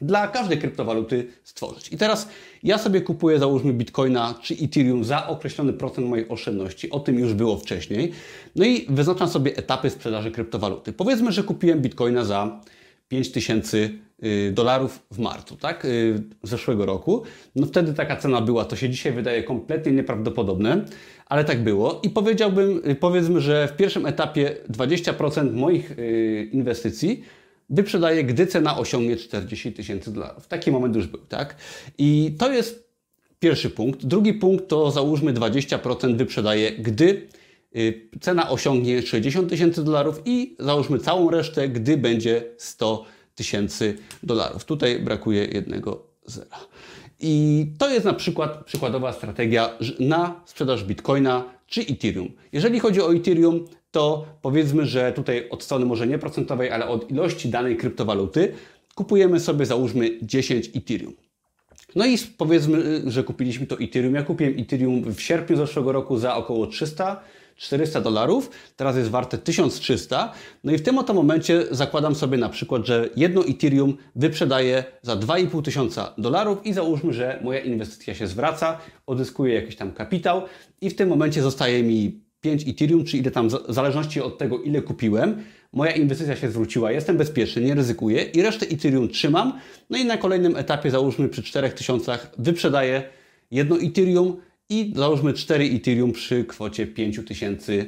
dla 0.00 0.28
każdej 0.28 0.58
kryptowaluty 0.58 1.26
stworzyć. 1.44 1.92
I 1.92 1.96
teraz 1.96 2.28
ja 2.62 2.78
sobie 2.78 3.00
kupuję, 3.00 3.38
załóżmy, 3.38 3.72
bitcoina 3.72 4.34
czy 4.42 4.54
ethereum 4.54 5.04
za 5.04 5.26
określony 5.26 5.72
procent 5.72 6.06
mojej 6.06 6.28
oszczędności. 6.28 6.90
O 6.90 7.00
tym 7.00 7.18
już 7.18 7.34
było 7.34 7.58
wcześniej. 7.58 8.12
No 8.56 8.64
i 8.64 8.86
wyznaczam 8.88 9.28
sobie 9.28 9.56
etapy 9.56 9.90
sprzedaży 9.90 10.30
kryptowaluty. 10.30 10.92
Powiedzmy, 10.92 11.32
że 11.32 11.42
kupiłem 11.42 11.80
bitcoina 11.80 12.24
za 12.24 12.60
5000 13.08 13.76
y, 13.76 13.98
dolarów 14.52 15.02
w 15.10 15.18
marcu, 15.18 15.56
tak? 15.56 15.84
Y, 15.84 16.22
zeszłego 16.42 16.86
roku. 16.86 17.22
No 17.56 17.66
wtedy 17.66 17.94
taka 17.94 18.16
cena 18.16 18.40
była, 18.40 18.64
to 18.64 18.76
się 18.76 18.88
dzisiaj 18.88 19.12
wydaje 19.12 19.42
kompletnie 19.42 19.92
nieprawdopodobne, 19.92 20.84
ale 21.26 21.44
tak 21.44 21.64
było. 21.64 22.00
I 22.02 22.10
powiedziałbym, 22.10 22.80
y, 22.90 22.94
powiedzmy, 22.94 23.40
że 23.40 23.68
w 23.68 23.76
pierwszym 23.76 24.06
etapie 24.06 24.56
20% 24.70 25.52
moich 25.52 25.96
inwestycji 26.52 27.24
wyprzedaję, 27.70 28.24
gdy 28.24 28.46
cena 28.46 28.78
osiągnie 28.78 29.16
40 29.16 29.72
tysięcy 29.72 30.12
dolarów. 30.12 30.46
Taki 30.46 30.70
moment 30.70 30.96
już 30.96 31.06
był, 31.06 31.20
tak? 31.20 31.56
I 31.98 32.36
to 32.38 32.52
jest 32.52 32.92
pierwszy 33.38 33.70
punkt. 33.70 34.06
Drugi 34.06 34.34
punkt 34.34 34.68
to 34.68 34.90
załóżmy 34.90 35.32
20% 35.32 36.16
wyprzedaję, 36.16 36.72
gdy 36.72 37.28
y, 37.76 38.08
cena 38.20 38.50
osiągnie 38.50 39.02
60 39.02 39.50
tysięcy 39.50 39.84
dolarów 39.84 40.22
i 40.24 40.56
załóżmy 40.58 40.98
całą 40.98 41.30
resztę, 41.30 41.68
gdy 41.68 41.96
będzie 41.96 42.44
100 42.58 42.96
tysięcy 42.96 43.21
dolarów. 44.22 44.64
Tutaj 44.64 44.98
brakuje 44.98 45.44
jednego 45.44 46.06
zera. 46.26 46.58
I 47.20 47.66
to 47.78 47.90
jest 47.90 48.04
na 48.04 48.14
przykład 48.14 48.64
przykładowa 48.64 49.12
strategia 49.12 49.70
na 50.00 50.40
sprzedaż 50.46 50.84
Bitcoina 50.84 51.44
czy 51.66 51.80
Ethereum. 51.80 52.32
Jeżeli 52.52 52.80
chodzi 52.80 53.00
o 53.00 53.14
Ethereum, 53.14 53.64
to 53.90 54.26
powiedzmy, 54.42 54.86
że 54.86 55.12
tutaj 55.12 55.48
od 55.50 55.62
strony 55.62 55.84
może 55.84 56.06
nie 56.06 56.18
procentowej, 56.18 56.70
ale 56.70 56.88
od 56.88 57.10
ilości 57.10 57.48
danej 57.48 57.76
kryptowaluty 57.76 58.52
kupujemy 58.94 59.40
sobie 59.40 59.66
załóżmy 59.66 60.18
10 60.22 60.70
Ethereum. 60.76 61.14
No 61.94 62.06
i 62.06 62.18
powiedzmy, 62.38 63.02
że 63.10 63.24
kupiliśmy 63.24 63.66
to 63.66 63.78
Ethereum. 63.80 64.14
Ja 64.14 64.22
kupiłem 64.22 64.54
Ethereum 64.58 65.14
w 65.14 65.20
sierpniu 65.20 65.56
zeszłego 65.56 65.92
roku 65.92 66.18
za 66.18 66.36
około 66.36 66.66
300 66.66 67.22
400 67.56 68.00
dolarów, 68.00 68.50
teraz 68.76 68.96
jest 68.96 69.10
warte 69.10 69.38
1300. 69.38 70.32
No 70.64 70.72
i 70.72 70.78
w 70.78 70.82
tym 70.82 70.98
oto 70.98 71.14
momencie 71.14 71.64
zakładam 71.70 72.14
sobie 72.14 72.38
na 72.38 72.48
przykład, 72.48 72.86
że 72.86 73.08
jedno 73.16 73.46
Ethereum 73.46 73.96
wyprzedaję 74.16 74.84
za 75.02 75.16
2,5 75.16 75.62
tysiąca 75.62 76.14
dolarów 76.18 76.66
i 76.66 76.72
załóżmy, 76.72 77.12
że 77.12 77.40
moja 77.44 77.60
inwestycja 77.60 78.14
się 78.14 78.26
zwraca, 78.26 78.78
odzyskuje 79.06 79.54
jakiś 79.54 79.76
tam 79.76 79.92
kapitał 79.92 80.42
i 80.80 80.90
w 80.90 80.96
tym 80.96 81.08
momencie 81.08 81.42
zostaje 81.42 81.82
mi 81.82 82.22
5 82.40 82.68
Ethereum, 82.68 83.04
czy 83.04 83.16
ile 83.18 83.30
tam, 83.30 83.48
w 83.48 83.58
zależności 83.68 84.20
od 84.20 84.38
tego, 84.38 84.62
ile 84.62 84.82
kupiłem, 84.82 85.44
moja 85.72 85.92
inwestycja 85.92 86.36
się 86.36 86.50
zwróciła, 86.50 86.92
jestem 86.92 87.16
bezpieczny, 87.16 87.62
nie 87.62 87.74
ryzykuję 87.74 88.22
i 88.22 88.42
resztę 88.42 88.66
Ethereum 88.66 89.08
trzymam. 89.08 89.60
No 89.90 89.98
i 89.98 90.04
na 90.04 90.16
kolejnym 90.16 90.56
etapie, 90.56 90.90
załóżmy 90.90 91.28
przy 91.28 91.42
4000, 91.42 92.18
wyprzedaję 92.38 93.02
jedno 93.50 93.76
Ethereum 93.80 94.36
i 94.72 94.92
załóżmy 94.96 95.32
4 95.32 95.64
Ethereum 95.64 96.12
przy 96.12 96.44
kwocie 96.44 96.86
5000 96.86 97.72
yy, 97.74 97.86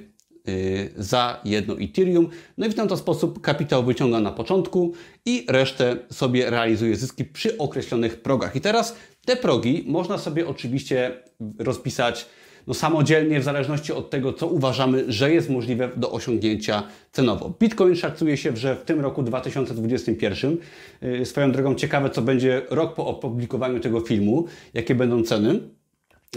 za 0.97 1.41
jedno 1.45 1.81
Ethereum. 1.81 2.29
No 2.59 2.67
i 2.67 2.71
w 2.71 2.75
ten 2.75 2.97
sposób 2.97 3.41
kapitał 3.41 3.85
wyciąga 3.85 4.21
na 4.21 4.33
początku 4.33 4.93
i 5.27 5.47
resztę 5.49 5.97
sobie 6.11 6.51
realizuje 6.51 6.97
zyski 6.97 7.25
przy 7.25 7.59
określonych 7.59 8.23
progach. 8.23 8.57
I 8.57 8.61
teraz 8.61 8.97
te 9.27 9.37
progi 9.37 9.85
można 9.87 10.19
sobie 10.19 10.49
oczywiście 10.49 11.23
rozpisać 11.59 12.27
no 12.67 12.75
samodzielnie, 12.75 13.41
w 13.41 13.45
zależności 13.45 13.93
od 13.93 14.11
tego, 14.11 14.33
co 14.33 14.47
uważamy, 14.47 15.05
że 15.13 15.33
jest 15.33 15.51
możliwe 15.51 15.91
do 15.97 16.13
osiągnięcia 16.13 16.83
cenowo. 17.13 17.55
Bitcoin 17.61 17.97
szacuje 17.97 18.37
się, 18.37 18.57
że 18.57 18.77
w 18.77 18.85
tym 18.85 19.01
roku 19.01 19.23
2021, 19.23 20.57
yy, 21.03 21.27
swoją 21.27 21.53
drogą 21.53 21.75
ciekawe, 21.75 22.11
co 22.11 22.23
będzie 22.23 22.63
rok 22.71 22.95
po 22.95 23.07
opublikowaniu 23.07 23.81
tego 23.81 24.01
filmu, 24.01 24.45
jakie 24.75 24.95
będą 24.95 25.23
ceny. 25.23 25.61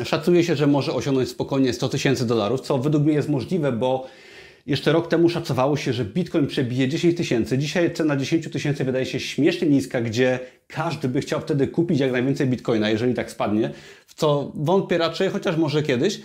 Szacuje 0.04 0.44
się, 0.44 0.56
że 0.56 0.68
może 0.68 0.94
osiągnąć 0.94 1.30
spokojnie 1.30 1.74
100 1.74 1.90
tysięcy 1.90 2.28
dolarów, 2.28 2.62
co 2.62 2.78
według 2.78 3.04
mnie 3.04 3.14
jest 3.14 3.30
możliwe, 3.30 3.72
bo 3.72 4.08
jeszcze 4.66 4.92
rok 4.92 5.08
temu 5.08 5.30
szacowało 5.30 5.78
się, 5.78 5.94
że 5.94 6.06
Bitcoin 6.06 6.48
przebije 6.48 6.88
10 6.88 7.18
tysięcy. 7.18 7.58
Dzisiaj 7.58 7.94
cena 7.94 8.18
10 8.18 8.52
tysięcy 8.52 8.84
wydaje 8.84 9.06
się 9.06 9.20
śmiesznie 9.20 9.68
niska, 9.68 10.02
gdzie 10.02 10.40
każdy 10.68 11.10
by 11.10 11.22
chciał 11.22 11.42
wtedy 11.42 11.68
kupić 11.68 12.00
jak 12.00 12.12
najwięcej 12.12 12.48
Bitcoina, 12.48 12.90
jeżeli 12.90 13.14
tak 13.14 13.32
spadnie, 13.32 13.72
w 14.08 14.14
co 14.14 14.52
wątpię 14.56 14.98
raczej, 14.98 15.30
chociaż 15.30 15.58
może 15.58 15.84
kiedyś. 15.84 16.22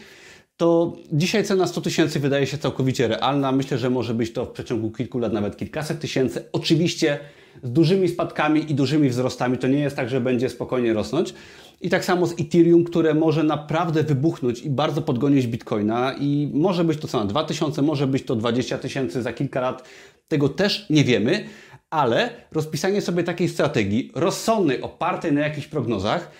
To 0.56 0.96
dzisiaj 1.12 1.44
cena 1.44 1.66
100 1.66 1.80
tysięcy 1.80 2.20
wydaje 2.20 2.46
się 2.46 2.58
całkowicie 2.58 3.08
realna. 3.08 3.52
Myślę, 3.52 3.78
że 3.78 3.90
może 3.90 4.14
być 4.14 4.32
to 4.32 4.44
w 4.44 4.50
przeciągu 4.50 4.90
kilku 4.90 5.18
lat 5.18 5.32
nawet 5.32 5.56
kilkaset 5.56 6.00
tysięcy. 6.00 6.44
Oczywiście 6.52 7.18
z 7.62 7.70
dużymi 7.72 8.08
spadkami 8.08 8.70
i 8.70 8.74
dużymi 8.74 9.08
wzrostami. 9.08 9.58
To 9.58 9.68
nie 9.68 9.78
jest 9.78 9.96
tak, 9.96 10.08
że 10.08 10.20
będzie 10.20 10.48
spokojnie 10.48 10.92
rosnąć. 10.92 11.34
I 11.82 11.90
tak 11.90 12.04
samo 12.04 12.26
z 12.26 12.40
Ethereum, 12.40 12.84
które 12.84 13.14
może 13.14 13.42
naprawdę 13.42 14.02
wybuchnąć 14.02 14.60
i 14.60 14.70
bardzo 14.70 15.02
podgonić 15.02 15.46
Bitcoina 15.46 16.14
i 16.20 16.50
może 16.54 16.84
być 16.84 16.98
to 16.98 17.08
cena 17.08 17.24
2000, 17.24 17.82
może 17.82 18.06
być 18.06 18.22
to 18.22 18.36
20 18.36 18.78
tysięcy 18.78 19.22
za 19.22 19.32
kilka 19.32 19.60
lat. 19.60 19.88
Tego 20.28 20.48
też 20.48 20.86
nie 20.90 21.04
wiemy, 21.04 21.44
ale 21.90 22.30
rozpisanie 22.52 23.00
sobie 23.00 23.24
takiej 23.24 23.48
strategii 23.48 24.12
rozsądnej, 24.14 24.82
opartej 24.82 25.32
na 25.32 25.40
jakichś 25.40 25.66
prognozach, 25.66 26.30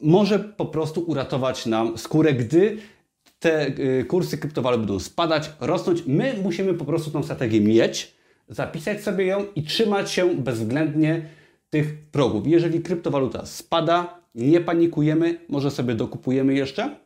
może 0.00 0.38
po 0.38 0.66
prostu 0.66 1.00
uratować 1.00 1.66
nam 1.66 1.98
skórę, 1.98 2.32
gdy 2.32 2.78
te 3.38 3.66
y, 3.66 4.04
kursy 4.08 4.38
kryptowalut 4.38 4.80
będą 4.80 5.00
spadać, 5.00 5.50
rosnąć. 5.60 6.02
My 6.06 6.34
musimy 6.42 6.74
po 6.74 6.84
prostu 6.84 7.10
tą 7.10 7.22
strategię 7.22 7.60
mieć, 7.60 8.14
zapisać 8.48 9.02
sobie 9.02 9.26
ją 9.26 9.44
i 9.56 9.62
trzymać 9.62 10.10
się 10.10 10.34
bezwzględnie 10.34 11.22
tych 11.70 12.10
progów. 12.10 12.46
Jeżeli 12.46 12.82
kryptowaluta 12.82 13.46
spada, 13.46 14.21
nie 14.34 14.60
panikujemy, 14.60 15.38
może 15.48 15.70
sobie 15.70 15.94
dokupujemy 15.94 16.54
jeszcze 16.54 16.96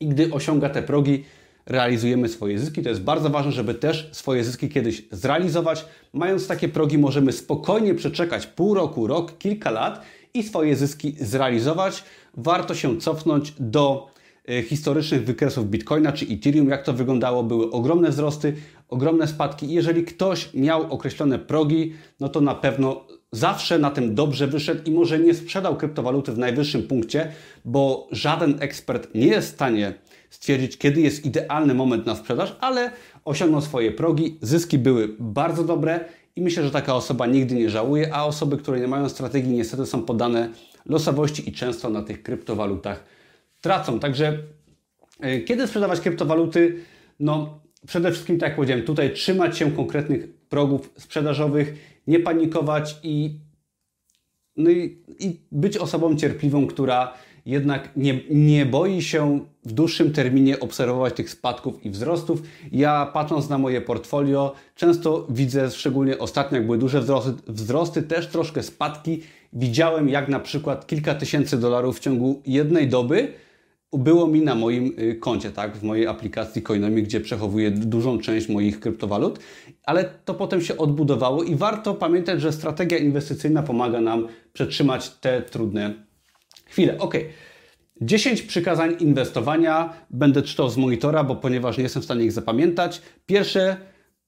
i 0.00 0.08
gdy 0.08 0.32
osiąga 0.32 0.68
te 0.68 0.82
progi, 0.82 1.24
realizujemy 1.66 2.28
swoje 2.28 2.58
zyski. 2.58 2.82
To 2.82 2.88
jest 2.88 3.02
bardzo 3.02 3.30
ważne, 3.30 3.52
żeby 3.52 3.74
też 3.74 4.08
swoje 4.12 4.44
zyski 4.44 4.68
kiedyś 4.68 5.02
zrealizować. 5.10 5.84
Mając 6.12 6.46
takie 6.46 6.68
progi, 6.68 6.98
możemy 6.98 7.32
spokojnie 7.32 7.94
przeczekać 7.94 8.46
pół 8.46 8.74
roku, 8.74 9.06
rok, 9.06 9.38
kilka 9.38 9.70
lat 9.70 10.02
i 10.34 10.42
swoje 10.42 10.76
zyski 10.76 11.16
zrealizować. 11.20 12.04
Warto 12.34 12.74
się 12.74 12.98
cofnąć 12.98 13.54
do 13.60 14.10
e, 14.48 14.62
historycznych 14.62 15.24
wykresów 15.24 15.70
Bitcoina 15.70 16.12
czy 16.12 16.26
Ethereum, 16.26 16.68
jak 16.68 16.82
to 16.82 16.92
wyglądało. 16.92 17.42
Były 17.42 17.70
ogromne 17.70 18.10
wzrosty, 18.10 18.54
ogromne 18.88 19.28
spadki. 19.28 19.72
jeżeli 19.72 20.04
ktoś 20.04 20.54
miał 20.54 20.92
określone 20.92 21.38
progi, 21.38 21.94
no 22.20 22.28
to 22.28 22.40
na 22.40 22.54
pewno 22.54 23.06
zawsze 23.32 23.78
na 23.78 23.90
tym 23.90 24.14
dobrze 24.14 24.46
wyszedł 24.46 24.80
i 24.84 24.90
może 24.90 25.18
nie 25.18 25.34
sprzedał 25.34 25.76
kryptowaluty 25.76 26.32
w 26.32 26.38
najwyższym 26.38 26.82
punkcie, 26.82 27.32
bo 27.64 28.08
żaden 28.12 28.56
ekspert 28.60 29.14
nie 29.14 29.26
jest 29.26 29.48
w 29.48 29.54
stanie 29.54 29.94
stwierdzić, 30.30 30.78
kiedy 30.78 31.00
jest 31.00 31.24
idealny 31.24 31.74
moment 31.74 32.06
na 32.06 32.16
sprzedaż, 32.16 32.56
ale 32.60 32.90
osiągnął 33.24 33.60
swoje 33.60 33.92
progi, 33.92 34.38
zyski 34.42 34.78
były 34.78 35.08
bardzo 35.18 35.64
dobre 35.64 36.04
i 36.36 36.42
myślę, 36.42 36.64
że 36.64 36.70
taka 36.70 36.94
osoba 36.94 37.26
nigdy 37.26 37.54
nie 37.54 37.70
żałuje, 37.70 38.14
a 38.14 38.24
osoby, 38.24 38.56
które 38.56 38.80
nie 38.80 38.88
mają 38.88 39.08
strategii, 39.08 39.52
niestety 39.52 39.86
są 39.86 40.02
podane 40.02 40.48
losowości 40.86 41.48
i 41.48 41.52
często 41.52 41.90
na 41.90 42.02
tych 42.02 42.22
kryptowalutach 42.22 43.04
tracą. 43.60 44.00
Także 44.00 44.38
e, 45.20 45.40
kiedy 45.40 45.66
sprzedawać 45.66 46.00
kryptowaluty? 46.00 46.76
No, 47.20 47.60
przede 47.86 48.12
wszystkim, 48.12 48.38
tak 48.38 48.48
jak 48.48 48.56
powiedziałem, 48.56 48.84
tutaj 48.84 49.12
trzymać 49.12 49.58
się 49.58 49.72
konkretnych 49.72 50.32
progów 50.48 50.92
sprzedażowych, 50.98 51.74
nie 52.06 52.20
panikować 52.20 52.96
i, 53.02 53.40
no 54.56 54.70
i, 54.70 55.02
i 55.18 55.40
być 55.52 55.76
osobą 55.76 56.16
cierpliwą, 56.16 56.66
która 56.66 57.12
jednak 57.46 57.96
nie, 57.96 58.20
nie 58.30 58.66
boi 58.66 59.02
się 59.02 59.40
w 59.64 59.72
dłuższym 59.72 60.12
terminie 60.12 60.60
obserwować 60.60 61.14
tych 61.14 61.30
spadków 61.30 61.86
i 61.86 61.90
wzrostów. 61.90 62.42
Ja 62.72 63.10
patrząc 63.12 63.48
na 63.48 63.58
moje 63.58 63.80
portfolio, 63.80 64.54
często 64.74 65.26
widzę, 65.30 65.70
szczególnie 65.70 66.18
ostatnio, 66.18 66.56
jak 66.56 66.66
były 66.66 66.78
duże 66.78 67.00
wzrosty, 67.00 67.32
wzrosty 67.48 68.02
też 68.02 68.26
troszkę 68.28 68.62
spadki. 68.62 69.22
Widziałem, 69.52 70.08
jak 70.08 70.28
na 70.28 70.40
przykład 70.40 70.86
kilka 70.86 71.14
tysięcy 71.14 71.58
dolarów 71.58 71.96
w 71.96 72.00
ciągu 72.00 72.42
jednej 72.46 72.88
doby 72.88 73.32
było 73.98 74.26
mi 74.26 74.40
na 74.40 74.54
moim 74.54 74.94
y, 74.98 75.14
koncie, 75.14 75.50
tak, 75.50 75.76
w 75.76 75.82
mojej 75.82 76.06
aplikacji 76.06 76.62
Coinomi, 76.62 77.02
gdzie 77.02 77.20
przechowuję 77.20 77.70
dużą 77.70 78.18
część 78.18 78.48
moich 78.48 78.80
kryptowalut, 78.80 79.38
ale 79.84 80.04
to 80.24 80.34
potem 80.34 80.60
się 80.60 80.76
odbudowało 80.76 81.42
i 81.42 81.54
warto 81.54 81.94
pamiętać, 81.94 82.40
że 82.40 82.52
strategia 82.52 82.98
inwestycyjna 82.98 83.62
pomaga 83.62 84.00
nam 84.00 84.28
przetrzymać 84.52 85.10
te 85.10 85.42
trudne 85.42 85.94
chwile. 86.66 86.98
Ok. 86.98 87.14
10 88.00 88.42
przykazań 88.42 88.96
inwestowania. 89.00 89.92
Będę 90.10 90.42
czytał 90.42 90.70
z 90.70 90.76
monitora, 90.76 91.24
bo 91.24 91.36
ponieważ 91.36 91.76
nie 91.76 91.82
jestem 91.82 92.02
w 92.02 92.04
stanie 92.04 92.24
ich 92.24 92.32
zapamiętać. 92.32 93.02
Pierwsze 93.26 93.76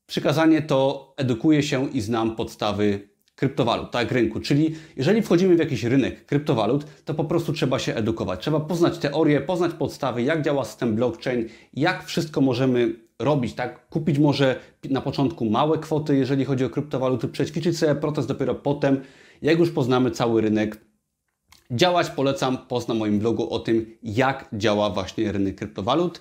przykazanie 0.06 0.62
to 0.62 1.12
edukuję 1.16 1.62
się 1.62 1.90
i 1.90 2.00
znam 2.00 2.36
podstawy 2.36 3.08
kryptowalut, 3.38 3.90
tak, 3.90 4.12
rynku. 4.12 4.40
Czyli 4.40 4.74
jeżeli 4.96 5.22
wchodzimy 5.22 5.56
w 5.56 5.58
jakiś 5.58 5.84
rynek 5.84 6.26
kryptowalut, 6.26 6.84
to 7.04 7.14
po 7.14 7.24
prostu 7.24 7.52
trzeba 7.52 7.78
się 7.78 7.94
edukować. 7.94 8.40
Trzeba 8.40 8.60
poznać 8.60 8.98
teorię, 8.98 9.40
poznać 9.40 9.72
podstawy, 9.74 10.22
jak 10.22 10.42
działa 10.42 10.64
system 10.64 10.94
blockchain, 10.94 11.48
jak 11.74 12.04
wszystko 12.04 12.40
możemy 12.40 12.94
robić, 13.18 13.54
tak? 13.54 13.88
Kupić 13.88 14.18
może 14.18 14.56
na 14.90 15.00
początku 15.00 15.44
małe 15.44 15.78
kwoty, 15.78 16.16
jeżeli 16.16 16.44
chodzi 16.44 16.64
o 16.64 16.70
kryptowaluty, 16.70 17.28
przećwiczyć 17.28 17.78
sobie 17.78 17.94
proces 17.94 18.26
dopiero 18.26 18.54
potem, 18.54 19.00
jak 19.42 19.58
już 19.58 19.70
poznamy 19.70 20.10
cały 20.10 20.40
rynek. 20.40 20.80
Działać 21.70 22.10
polecam 22.10 22.58
post 22.58 22.88
moim 22.88 23.18
blogu 23.18 23.50
o 23.50 23.58
tym, 23.58 23.86
jak 24.02 24.48
działa 24.52 24.90
właśnie 24.90 25.32
rynek 25.32 25.56
kryptowalut. 25.56 26.20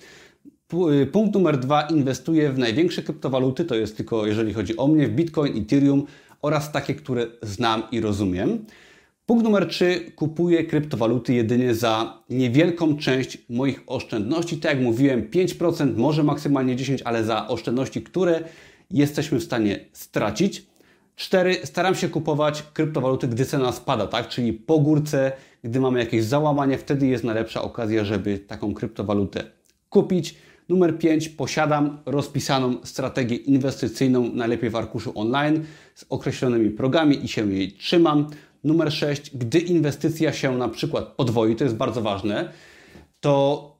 Y, 1.02 1.06
punkt 1.06 1.34
numer 1.34 1.58
dwa, 1.58 1.82
inwestuję 1.82 2.52
w 2.52 2.58
największe 2.58 3.02
kryptowaluty, 3.02 3.64
to 3.64 3.74
jest 3.74 3.96
tylko 3.96 4.26
jeżeli 4.26 4.52
chodzi 4.52 4.76
o 4.76 4.86
mnie, 4.86 5.08
w 5.08 5.10
Bitcoin, 5.10 5.62
Ethereum, 5.62 6.06
oraz 6.42 6.72
takie, 6.72 6.94
które 6.94 7.26
znam 7.42 7.82
i 7.92 8.00
rozumiem. 8.00 8.64
Punkt 9.26 9.44
numer 9.44 9.68
3. 9.68 10.12
Kupuję 10.16 10.64
kryptowaluty 10.64 11.34
jedynie 11.34 11.74
za 11.74 12.22
niewielką 12.30 12.96
część 12.96 13.38
moich 13.48 13.82
oszczędności. 13.86 14.56
Tak 14.56 14.74
jak 14.74 14.82
mówiłem, 14.82 15.30
5%, 15.30 15.96
może 15.96 16.22
maksymalnie 16.22 16.76
10%, 16.76 16.98
ale 17.04 17.24
za 17.24 17.48
oszczędności, 17.48 18.02
które 18.02 18.40
jesteśmy 18.90 19.38
w 19.38 19.44
stanie 19.44 19.80
stracić. 19.92 20.66
4. 21.16 21.58
Staram 21.64 21.94
się 21.94 22.08
kupować 22.08 22.62
kryptowaluty, 22.72 23.28
gdy 23.28 23.44
cena 23.44 23.72
spada, 23.72 24.06
tak? 24.06 24.28
Czyli 24.28 24.52
po 24.52 24.78
górce, 24.78 25.32
gdy 25.64 25.80
mamy 25.80 25.98
jakieś 25.98 26.24
załamanie, 26.24 26.78
wtedy 26.78 27.06
jest 27.06 27.24
najlepsza 27.24 27.62
okazja, 27.62 28.04
żeby 28.04 28.38
taką 28.38 28.74
kryptowalutę 28.74 29.44
kupić. 29.88 30.34
Numer 30.68 30.98
5. 30.98 31.28
Posiadam 31.28 31.98
rozpisaną 32.06 32.76
strategię 32.84 33.36
inwestycyjną, 33.36 34.30
najlepiej 34.34 34.70
w 34.70 34.76
arkuszu 34.76 35.12
online, 35.14 35.64
z 35.94 36.04
określonymi 36.08 36.70
progami 36.70 37.24
i 37.24 37.28
się 37.28 37.52
jej 37.52 37.72
trzymam. 37.72 38.26
Numer 38.64 38.92
6. 38.92 39.36
Gdy 39.36 39.58
inwestycja 39.58 40.32
się 40.32 40.58
na 40.58 40.68
przykład 40.68 41.04
podwoi, 41.04 41.56
to 41.56 41.64
jest 41.64 41.76
bardzo 41.76 42.02
ważne, 42.02 42.52
to 43.20 43.76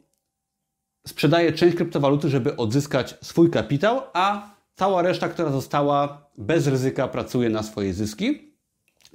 sprzedaję 1.06 1.52
część 1.52 1.76
kryptowaluty, 1.76 2.28
żeby 2.28 2.56
odzyskać 2.56 3.14
swój 3.22 3.50
kapitał, 3.50 4.00
a 4.12 4.54
cała 4.74 5.02
reszta, 5.02 5.28
która 5.28 5.50
została 5.50 6.28
bez 6.38 6.66
ryzyka, 6.66 7.08
pracuje 7.08 7.50
na 7.50 7.62
swoje 7.62 7.94
zyski. 7.94 8.52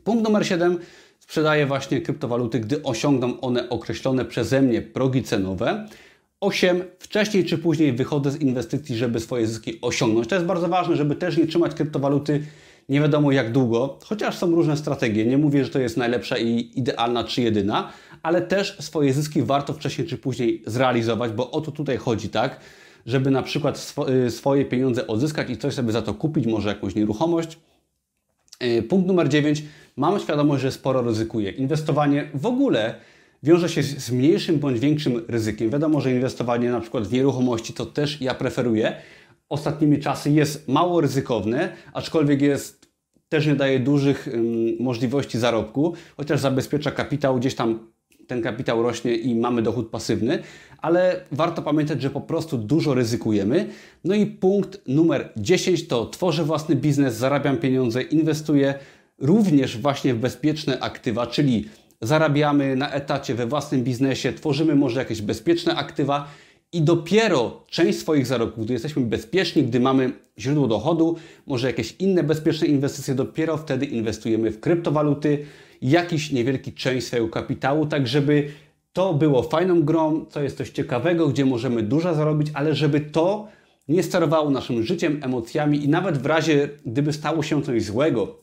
Punkt 0.03 0.23
numer 0.23 0.47
7. 0.47 0.79
Sprzedaję 1.19 1.65
właśnie 1.65 2.01
kryptowaluty, 2.01 2.59
gdy 2.59 2.83
osiągną 2.83 3.41
one 3.41 3.69
określone 3.69 4.25
przeze 4.25 4.61
mnie 4.61 4.81
progi 4.81 5.23
cenowe. 5.23 5.87
8. 6.43 6.83
Wcześniej 7.00 7.45
czy 7.45 7.57
później 7.57 7.93
wychodzę 7.93 8.31
z 8.31 8.41
inwestycji, 8.41 8.95
żeby 8.95 9.19
swoje 9.19 9.47
zyski 9.47 9.79
osiągnąć. 9.81 10.27
To 10.27 10.35
jest 10.35 10.47
bardzo 10.47 10.67
ważne, 10.67 10.95
żeby 10.95 11.15
też 11.15 11.38
nie 11.38 11.47
trzymać 11.47 11.73
kryptowaluty 11.73 12.43
nie 12.89 13.01
wiadomo 13.01 13.31
jak 13.31 13.51
długo, 13.51 13.99
chociaż 14.06 14.38
są 14.38 14.51
różne 14.56 14.77
strategie. 14.77 15.25
Nie 15.25 15.38
mówię, 15.38 15.65
że 15.65 15.71
to 15.71 15.79
jest 15.79 15.97
najlepsza 15.97 16.38
i 16.38 16.71
idealna 16.75 17.23
czy 17.23 17.41
jedyna, 17.41 17.91
ale 18.23 18.41
też 18.41 18.77
swoje 18.79 19.13
zyski 19.13 19.43
warto 19.43 19.73
wcześniej 19.73 20.08
czy 20.08 20.17
później 20.17 20.63
zrealizować, 20.65 21.32
bo 21.32 21.51
o 21.51 21.62
to 21.62 21.71
tutaj 21.71 21.97
chodzi, 21.97 22.29
tak? 22.29 22.60
Żeby 23.06 23.32
na 23.32 23.43
przykład 23.43 23.77
swo 23.77 24.13
y, 24.13 24.32
swoje 24.32 24.65
pieniądze 24.65 25.08
odzyskać 25.08 25.49
i 25.49 25.58
coś 25.58 25.73
sobie 25.73 25.91
za 25.91 26.01
to 26.01 26.13
kupić, 26.13 26.47
może 26.47 26.69
jakąś 26.69 26.95
nieruchomość. 26.95 27.58
Y, 28.63 28.84
punkt 28.84 29.08
numer 29.08 29.29
9. 29.29 29.63
Mam 29.95 30.19
świadomość, 30.19 30.62
że 30.62 30.71
sporo 30.71 31.01
ryzykuję. 31.01 31.51
Inwestowanie 31.51 32.29
w 32.34 32.45
ogóle 32.45 32.95
wiąże 33.43 33.69
się 33.69 33.84
z 33.84 34.12
mniejszym 34.12 34.60
bądź 34.60 34.79
większym 34.79 35.21
ryzykiem. 35.27 35.69
Wiadomo, 35.69 36.01
że 36.01 36.12
inwestowanie 36.12 36.71
na 36.71 36.79
przykład 36.79 37.08
w 37.08 37.13
nieruchomości 37.13 37.73
to 37.73 37.86
też 37.86 38.21
ja 38.21 38.34
preferuję. 38.34 38.95
Ostatnimi 39.49 39.99
czasy 39.99 40.32
jest 40.32 40.67
mało 40.67 41.01
ryzykowne, 41.01 41.69
aczkolwiek 41.93 42.41
jest 42.41 42.93
też 43.29 43.47
nie 43.47 43.56
daje 43.56 43.79
dużych 43.79 44.29
możliwości 44.79 45.39
zarobku, 45.39 45.93
chociaż 46.17 46.39
zabezpiecza 46.39 46.91
kapitał, 46.91 47.39
gdzieś 47.39 47.56
tam 47.56 47.79
ten 48.27 48.41
kapitał 48.41 48.84
rośnie 48.84 49.15
i 49.15 49.36
mamy 49.36 49.62
dochód 49.62 49.89
pasywny, 49.89 50.39
ale 50.77 51.25
warto 51.32 51.62
pamiętać, 51.62 52.01
że 52.01 52.10
po 52.10 52.21
prostu 52.21 52.58
dużo 52.58 52.93
ryzykujemy. 52.93 53.67
No 54.03 54.15
i 54.15 54.25
punkt 54.25 54.88
numer 54.88 55.29
10 55.38 55.88
to 55.88 56.06
tworzę 56.06 56.43
własny 56.43 56.75
biznes, 56.75 57.15
zarabiam 57.15 57.58
pieniądze, 57.58 58.01
inwestuję 58.01 58.73
również 59.19 59.77
właśnie 59.77 60.13
w 60.13 60.17
bezpieczne 60.17 60.79
aktywa, 60.79 61.27
czyli 61.27 61.65
zarabiamy 62.03 62.75
na 62.75 62.91
etacie 62.91 63.35
we 63.35 63.47
własnym 63.47 63.83
biznesie, 63.83 64.33
tworzymy 64.33 64.75
może 64.75 64.99
jakieś 64.99 65.21
bezpieczne 65.21 65.75
aktywa 65.75 66.27
i 66.73 66.81
dopiero 66.81 67.63
część 67.69 67.99
swoich 67.99 68.27
zarobków, 68.27 68.65
gdy 68.65 68.73
jesteśmy 68.73 69.01
bezpieczni, 69.01 69.63
gdy 69.63 69.79
mamy 69.79 70.11
źródło 70.39 70.67
dochodu, 70.67 71.15
może 71.47 71.67
jakieś 71.67 71.95
inne 71.99 72.23
bezpieczne 72.23 72.67
inwestycje, 72.67 73.15
dopiero 73.15 73.57
wtedy 73.57 73.85
inwestujemy 73.85 74.51
w 74.51 74.59
kryptowaluty, 74.59 75.45
jakiś 75.81 76.31
niewielki 76.31 76.73
część 76.73 77.07
swojego 77.07 77.29
kapitału, 77.29 77.85
tak 77.85 78.07
żeby 78.07 78.47
to 78.93 79.13
było 79.13 79.43
fajną 79.43 79.83
grą, 79.83 80.25
co 80.29 80.41
jest 80.41 80.57
coś 80.57 80.69
ciekawego, 80.69 81.27
gdzie 81.27 81.45
możemy 81.45 81.83
dużo 81.83 82.15
zarobić, 82.15 82.47
ale 82.53 82.75
żeby 82.75 83.01
to 83.01 83.47
nie 83.87 84.03
sterowało 84.03 84.49
naszym 84.49 84.83
życiem, 84.83 85.19
emocjami 85.23 85.83
i 85.85 85.89
nawet 85.89 86.17
w 86.17 86.25
razie, 86.25 86.69
gdyby 86.85 87.13
stało 87.13 87.43
się 87.43 87.63
coś 87.63 87.83
złego, 87.83 88.37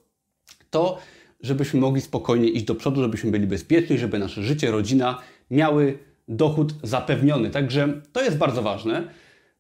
to 0.71 0.99
żebyśmy 1.43 1.81
mogli 1.81 2.01
spokojnie 2.01 2.49
iść 2.49 2.65
do 2.65 2.75
przodu, 2.75 3.03
żebyśmy 3.03 3.31
byli 3.31 3.47
bezpieczni, 3.47 3.99
żeby 3.99 4.19
nasze 4.19 4.43
życie, 4.43 4.71
rodzina 4.71 5.19
miały 5.51 5.99
dochód 6.29 6.75
zapewniony. 6.83 7.51
Także 7.51 8.01
to 8.13 8.23
jest 8.23 8.37
bardzo 8.37 8.63
ważne. 8.63 9.09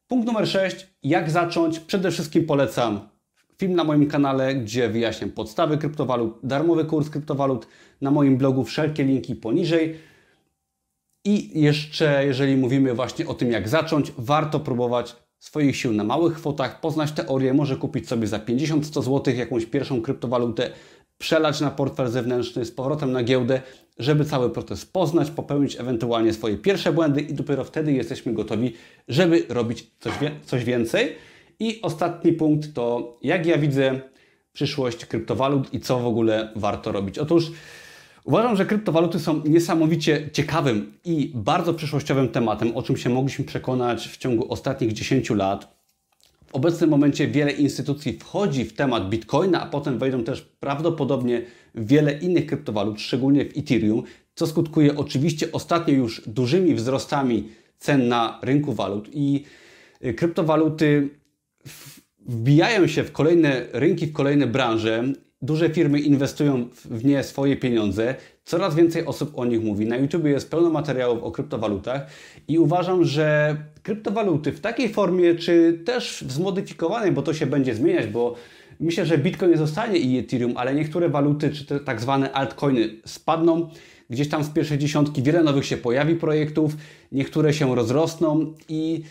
Punkt 0.08 0.26
numer 0.26 0.48
6. 0.48 0.86
Jak 1.02 1.30
zacząć? 1.30 1.80
Przede 1.80 2.10
wszystkim 2.10 2.46
polecam 2.46 3.00
film 3.58 3.74
na 3.74 3.84
moim 3.84 4.06
kanale, 4.06 4.54
gdzie 4.54 4.88
wyjaśniam 4.88 5.30
podstawy 5.30 5.78
kryptowalut, 5.78 6.38
darmowy 6.42 6.84
kurs 6.84 7.10
kryptowalut 7.10 7.66
na 8.00 8.10
moim 8.10 8.36
blogu, 8.36 8.64
wszelkie 8.64 9.04
linki 9.04 9.34
poniżej. 9.34 9.96
I 11.24 11.60
jeszcze, 11.60 12.26
jeżeli 12.26 12.56
mówimy 12.56 12.94
właśnie 12.94 13.26
o 13.26 13.34
tym, 13.34 13.52
jak 13.52 13.68
zacząć, 13.68 14.12
warto 14.18 14.60
próbować 14.60 15.16
swoich 15.38 15.76
sił 15.76 15.92
na 15.92 16.04
małych 16.04 16.34
kwotach, 16.34 16.80
poznać 16.80 17.12
teorię, 17.12 17.54
może 17.54 17.76
kupić 17.76 18.08
sobie 18.08 18.26
za 18.26 18.38
50-100 18.38 19.02
zł 19.02 19.34
jakąś 19.34 19.66
pierwszą 19.66 20.02
kryptowalutę, 20.02 20.70
przelać 21.20 21.60
na 21.60 21.70
portfel 21.70 22.08
zewnętrzny, 22.08 22.64
z 22.64 22.70
powrotem 22.70 23.12
na 23.12 23.22
giełdę, 23.22 23.62
żeby 23.98 24.24
cały 24.24 24.50
proces 24.50 24.86
poznać, 24.86 25.30
popełnić 25.30 25.80
ewentualnie 25.80 26.32
swoje 26.32 26.56
pierwsze 26.56 26.92
błędy 26.92 27.20
i 27.20 27.34
dopiero 27.34 27.64
wtedy 27.64 27.92
jesteśmy 27.92 28.32
gotowi, 28.32 28.72
żeby 29.08 29.44
robić 29.48 29.90
coś, 30.00 30.12
coś 30.44 30.64
więcej. 30.64 31.16
I 31.60 31.82
ostatni 31.82 32.32
punkt 32.32 32.74
to 32.74 33.18
jak 33.22 33.46
ja 33.46 33.58
widzę 33.58 34.00
przyszłość 34.52 35.06
kryptowalut 35.06 35.74
i 35.74 35.80
co 35.80 35.98
w 35.98 36.06
ogóle 36.06 36.52
warto 36.56 36.92
robić. 36.92 37.18
Otóż 37.18 37.52
uważam, 38.24 38.56
że 38.56 38.66
kryptowaluty 38.66 39.18
są 39.18 39.42
niesamowicie 39.44 40.30
ciekawym 40.32 40.92
i 41.04 41.32
bardzo 41.34 41.74
przyszłościowym 41.74 42.28
tematem, 42.28 42.76
o 42.76 42.82
czym 42.82 42.96
się 42.96 43.10
mogliśmy 43.10 43.44
przekonać 43.44 44.08
w 44.08 44.16
ciągu 44.16 44.52
ostatnich 44.52 44.92
10 44.92 45.30
lat. 45.30 45.79
W 46.50 46.54
obecnym 46.54 46.90
momencie 46.90 47.28
wiele 47.28 47.52
instytucji 47.52 48.18
wchodzi 48.18 48.64
w 48.64 48.72
temat 48.72 49.08
Bitcoina, 49.08 49.62
a 49.62 49.66
potem 49.66 49.98
wejdą 49.98 50.24
też 50.24 50.42
prawdopodobnie 50.60 51.42
wiele 51.74 52.12
innych 52.12 52.46
kryptowalut, 52.46 53.00
szczególnie 53.00 53.44
w 53.44 53.58
Ethereum, 53.58 54.02
co 54.34 54.46
skutkuje 54.46 54.96
oczywiście 54.96 55.52
ostatnio 55.52 55.94
już 55.94 56.22
dużymi 56.26 56.74
wzrostami 56.74 57.48
cen 57.78 58.08
na 58.08 58.38
rynku 58.42 58.72
walut 58.72 59.08
i 59.12 59.44
y, 60.04 60.14
kryptowaluty 60.14 61.08
wbijają 62.18 62.86
się 62.86 63.04
w 63.04 63.12
kolejne 63.12 63.66
rynki, 63.72 64.06
w 64.06 64.12
kolejne 64.12 64.46
branże. 64.46 65.04
Duże 65.42 65.70
firmy 65.70 66.00
inwestują 66.00 66.68
w 66.84 67.04
nie 67.04 67.22
swoje 67.22 67.56
pieniądze. 67.56 68.14
Coraz 68.44 68.74
więcej 68.74 69.06
osób 69.06 69.38
o 69.38 69.44
nich 69.44 69.62
mówi. 69.62 69.86
Na 69.86 69.96
YouTube 69.96 70.24
jest 70.24 70.50
pełno 70.50 70.70
materiałów 70.70 71.22
o 71.22 71.30
kryptowalutach 71.30 72.06
i 72.48 72.58
uważam, 72.58 73.04
że 73.04 73.56
kryptowaluty 73.82 74.52
w 74.52 74.60
takiej 74.60 74.88
formie, 74.88 75.34
czy 75.34 75.82
też 75.84 76.24
w 76.26 76.32
zmodyfikowanej, 76.32 77.12
bo 77.12 77.22
to 77.22 77.34
się 77.34 77.46
będzie 77.46 77.74
zmieniać, 77.74 78.06
bo 78.06 78.34
Myślę, 78.80 79.06
że 79.06 79.18
Bitcoin 79.18 79.50
nie 79.50 79.56
zostanie 79.56 79.98
i 79.98 80.18
Ethereum, 80.18 80.56
ale 80.56 80.74
niektóre 80.74 81.08
waluty, 81.08 81.50
czy 81.50 81.64
te 81.66 81.80
tak 81.80 82.00
zwane 82.00 82.32
altcoiny 82.32 82.90
spadną. 83.04 83.70
Gdzieś 84.10 84.28
tam 84.28 84.44
z 84.44 84.50
pierwszej 84.50 84.78
dziesiątki 84.78 85.22
wiele 85.22 85.42
nowych 85.42 85.66
się 85.66 85.76
pojawi 85.76 86.14
projektów, 86.14 86.76
niektóre 87.12 87.54
się 87.54 87.74
rozrosną 87.74 88.54
i 88.68 89.02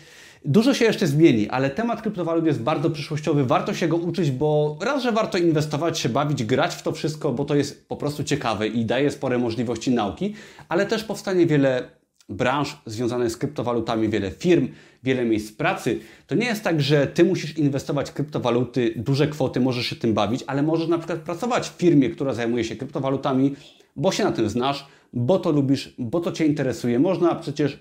Dużo 0.44 0.74
się 0.74 0.84
jeszcze 0.84 1.06
zmieni, 1.06 1.48
ale 1.48 1.70
temat 1.70 2.02
kryptowalut 2.02 2.46
jest 2.46 2.62
bardzo 2.62 2.90
przyszłościowy. 2.90 3.44
Warto 3.44 3.74
się 3.74 3.88
go 3.88 3.96
uczyć, 3.96 4.30
bo 4.30 4.78
raz, 4.80 5.02
że 5.02 5.12
warto 5.12 5.38
inwestować, 5.38 5.98
się 5.98 6.08
bawić, 6.08 6.44
grać 6.44 6.74
w 6.74 6.82
to 6.82 6.92
wszystko, 6.92 7.32
bo 7.32 7.44
to 7.44 7.54
jest 7.54 7.88
po 7.88 7.96
prostu 7.96 8.24
ciekawe 8.24 8.68
i 8.68 8.84
daje 8.84 9.10
spore 9.10 9.38
możliwości 9.38 9.90
nauki, 9.90 10.34
ale 10.68 10.86
też 10.86 11.04
powstanie 11.04 11.46
wiele 11.46 11.90
branż 12.28 12.76
związanych 12.86 13.30
z 13.30 13.36
kryptowalutami, 13.36 14.08
wiele 14.08 14.30
firm, 14.30 14.68
wiele 15.02 15.24
miejsc 15.24 15.52
pracy. 15.52 16.00
To 16.26 16.34
nie 16.34 16.46
jest 16.46 16.64
tak, 16.64 16.80
że 16.80 17.06
ty 17.06 17.24
musisz 17.24 17.58
inwestować 17.58 18.10
w 18.10 18.12
kryptowaluty, 18.12 18.94
duże 18.96 19.28
kwoty, 19.28 19.60
możesz 19.60 19.86
się 19.86 19.96
tym 19.96 20.14
bawić, 20.14 20.44
ale 20.46 20.62
możesz 20.62 20.88
na 20.88 20.98
przykład 20.98 21.18
pracować 21.18 21.68
w 21.68 21.72
firmie, 21.72 22.10
która 22.10 22.34
zajmuje 22.34 22.64
się 22.64 22.76
kryptowalutami, 22.76 23.56
bo 23.96 24.12
się 24.12 24.24
na 24.24 24.32
tym 24.32 24.48
znasz, 24.48 24.86
bo 25.12 25.38
to 25.38 25.50
lubisz, 25.50 25.94
bo 25.98 26.20
to 26.20 26.32
cię 26.32 26.46
interesuje. 26.46 26.98
Można 26.98 27.34
przecież 27.34 27.78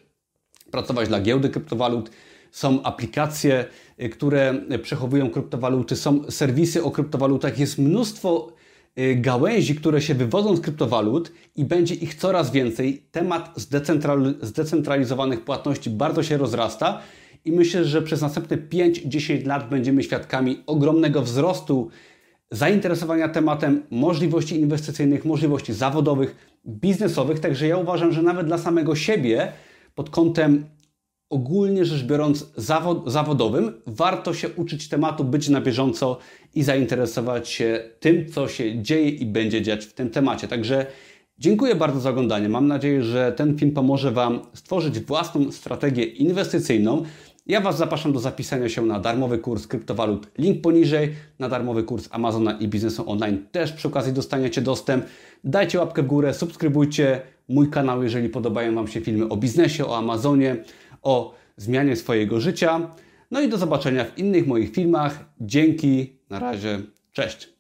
pracować 0.72 1.08
dla 1.08 1.22
giełdy 1.22 1.50
kryptowalut, 1.50 2.12
są 2.52 2.84
aplikacje, 2.84 3.66
y, 4.02 4.10
które 4.10 4.54
przechowują 4.82 5.30
kryptowaluty, 5.30 5.96
są 5.96 6.32
serwisy 6.32 6.84
o 6.84 6.92
kryptowalutach, 6.92 7.60
jest 7.60 7.78
mnóstwo 7.78 8.54
y, 9.00 9.16
gałęzi, 9.16 9.76
które 9.76 10.02
się 10.02 10.16
wywodzą 10.16 10.56
z 10.56 10.62
kryptowalut 10.62 11.32
i 11.56 11.66
będzie 11.66 11.96
ich 11.96 12.16
coraz 12.16 12.52
więcej. 12.52 13.04
Temat 13.12 13.54
zdecentralizowanych 14.42 15.42
płatności 15.42 15.90
bardzo 15.90 16.24
się 16.24 16.38
rozrasta 16.38 17.02
i 17.46 17.52
myślę, 17.52 17.86
że 17.86 18.02
przez 18.02 18.22
następne 18.22 18.58
5-10 18.58 19.46
lat 19.46 19.70
będziemy 19.70 20.04
świadkami 20.04 20.64
ogromnego 20.66 21.22
wzrostu 21.22 21.90
zainteresowania 22.52 23.30
tematem, 23.30 23.84
możliwości 23.90 24.60
inwestycyjnych, 24.60 25.26
możliwości 25.26 25.74
zawodowych, 25.74 26.36
biznesowych. 26.68 27.40
Także 27.40 27.68
ja 27.68 27.78
uważam, 27.78 28.12
że 28.12 28.22
nawet 28.22 28.48
dla 28.48 28.58
samego 28.58 28.96
siebie 28.96 29.52
pod 29.96 30.10
kątem 30.10 30.66
ogólnie 31.30 31.86
rzecz 31.86 32.04
biorąc 32.04 32.52
zawod, 32.58 33.12
zawodowym, 33.12 33.74
warto 33.88 34.34
się 34.34 34.50
uczyć 34.50 34.90
tematu, 34.90 35.24
być 35.24 35.50
na 35.50 35.62
bieżąco 35.62 36.18
i 36.56 36.64
zainteresować 36.64 37.50
się 37.50 37.84
tym, 38.00 38.32
co 38.32 38.48
się 38.48 38.82
dzieje 38.82 39.10
i 39.10 39.26
będzie 39.26 39.62
dziać 39.62 39.86
w 39.86 39.94
tym 39.94 40.10
temacie. 40.10 40.48
Także 40.48 40.86
dziękuję 41.40 41.76
bardzo 41.76 42.00
za 42.00 42.10
oglądanie. 42.10 42.50
Mam 42.50 42.68
nadzieję, 42.68 43.04
że 43.04 43.32
ten 43.32 43.58
film 43.58 43.72
pomoże 43.72 44.12
Wam 44.12 44.40
stworzyć 44.54 45.00
własną 45.00 45.52
strategię 45.52 46.04
inwestycyjną. 46.04 47.04
Ja 47.48 47.62
Was 47.62 47.78
zapraszam 47.78 48.14
do 48.14 48.20
zapisania 48.20 48.70
się 48.70 48.86
na 48.86 49.00
darmowy 49.00 49.38
kurs 49.38 49.68
kryptowalut, 49.68 50.28
link 50.38 50.62
poniżej, 50.62 51.16
na 51.40 51.50
darmowy 51.50 51.84
kurs 51.84 52.08
Amazona 52.12 52.52
i 52.52 52.68
biznesu 52.68 53.12
online. 53.12 53.46
Też 53.52 53.72
przy 53.74 53.88
okazji 53.88 54.14
dostaniecie 54.14 54.62
dostęp. 54.62 55.06
Dajcie 55.44 55.80
łapkę 55.80 56.04
w 56.04 56.08
górę, 56.08 56.34
subskrybujcie 56.34 57.22
mój 57.50 57.70
kanał, 57.70 58.04
jeżeli 58.04 58.30
podobają 58.30 58.76
Wam 58.76 58.88
się 58.88 59.02
filmy 59.02 59.30
o 59.30 59.38
biznesie, 59.38 59.86
o 59.86 59.98
Amazonie 59.98 60.64
o 61.02 61.36
zmianie 61.58 61.96
swojego 61.96 62.40
życia. 62.40 62.96
No 63.32 63.42
i 63.42 63.50
do 63.50 63.58
zobaczenia 63.58 64.06
w 64.06 64.18
innych 64.18 64.48
moich 64.48 64.74
filmach. 64.74 65.26
Dzięki, 65.42 66.20
na 66.30 66.40
razie, 66.40 66.82
cześć. 67.12 67.59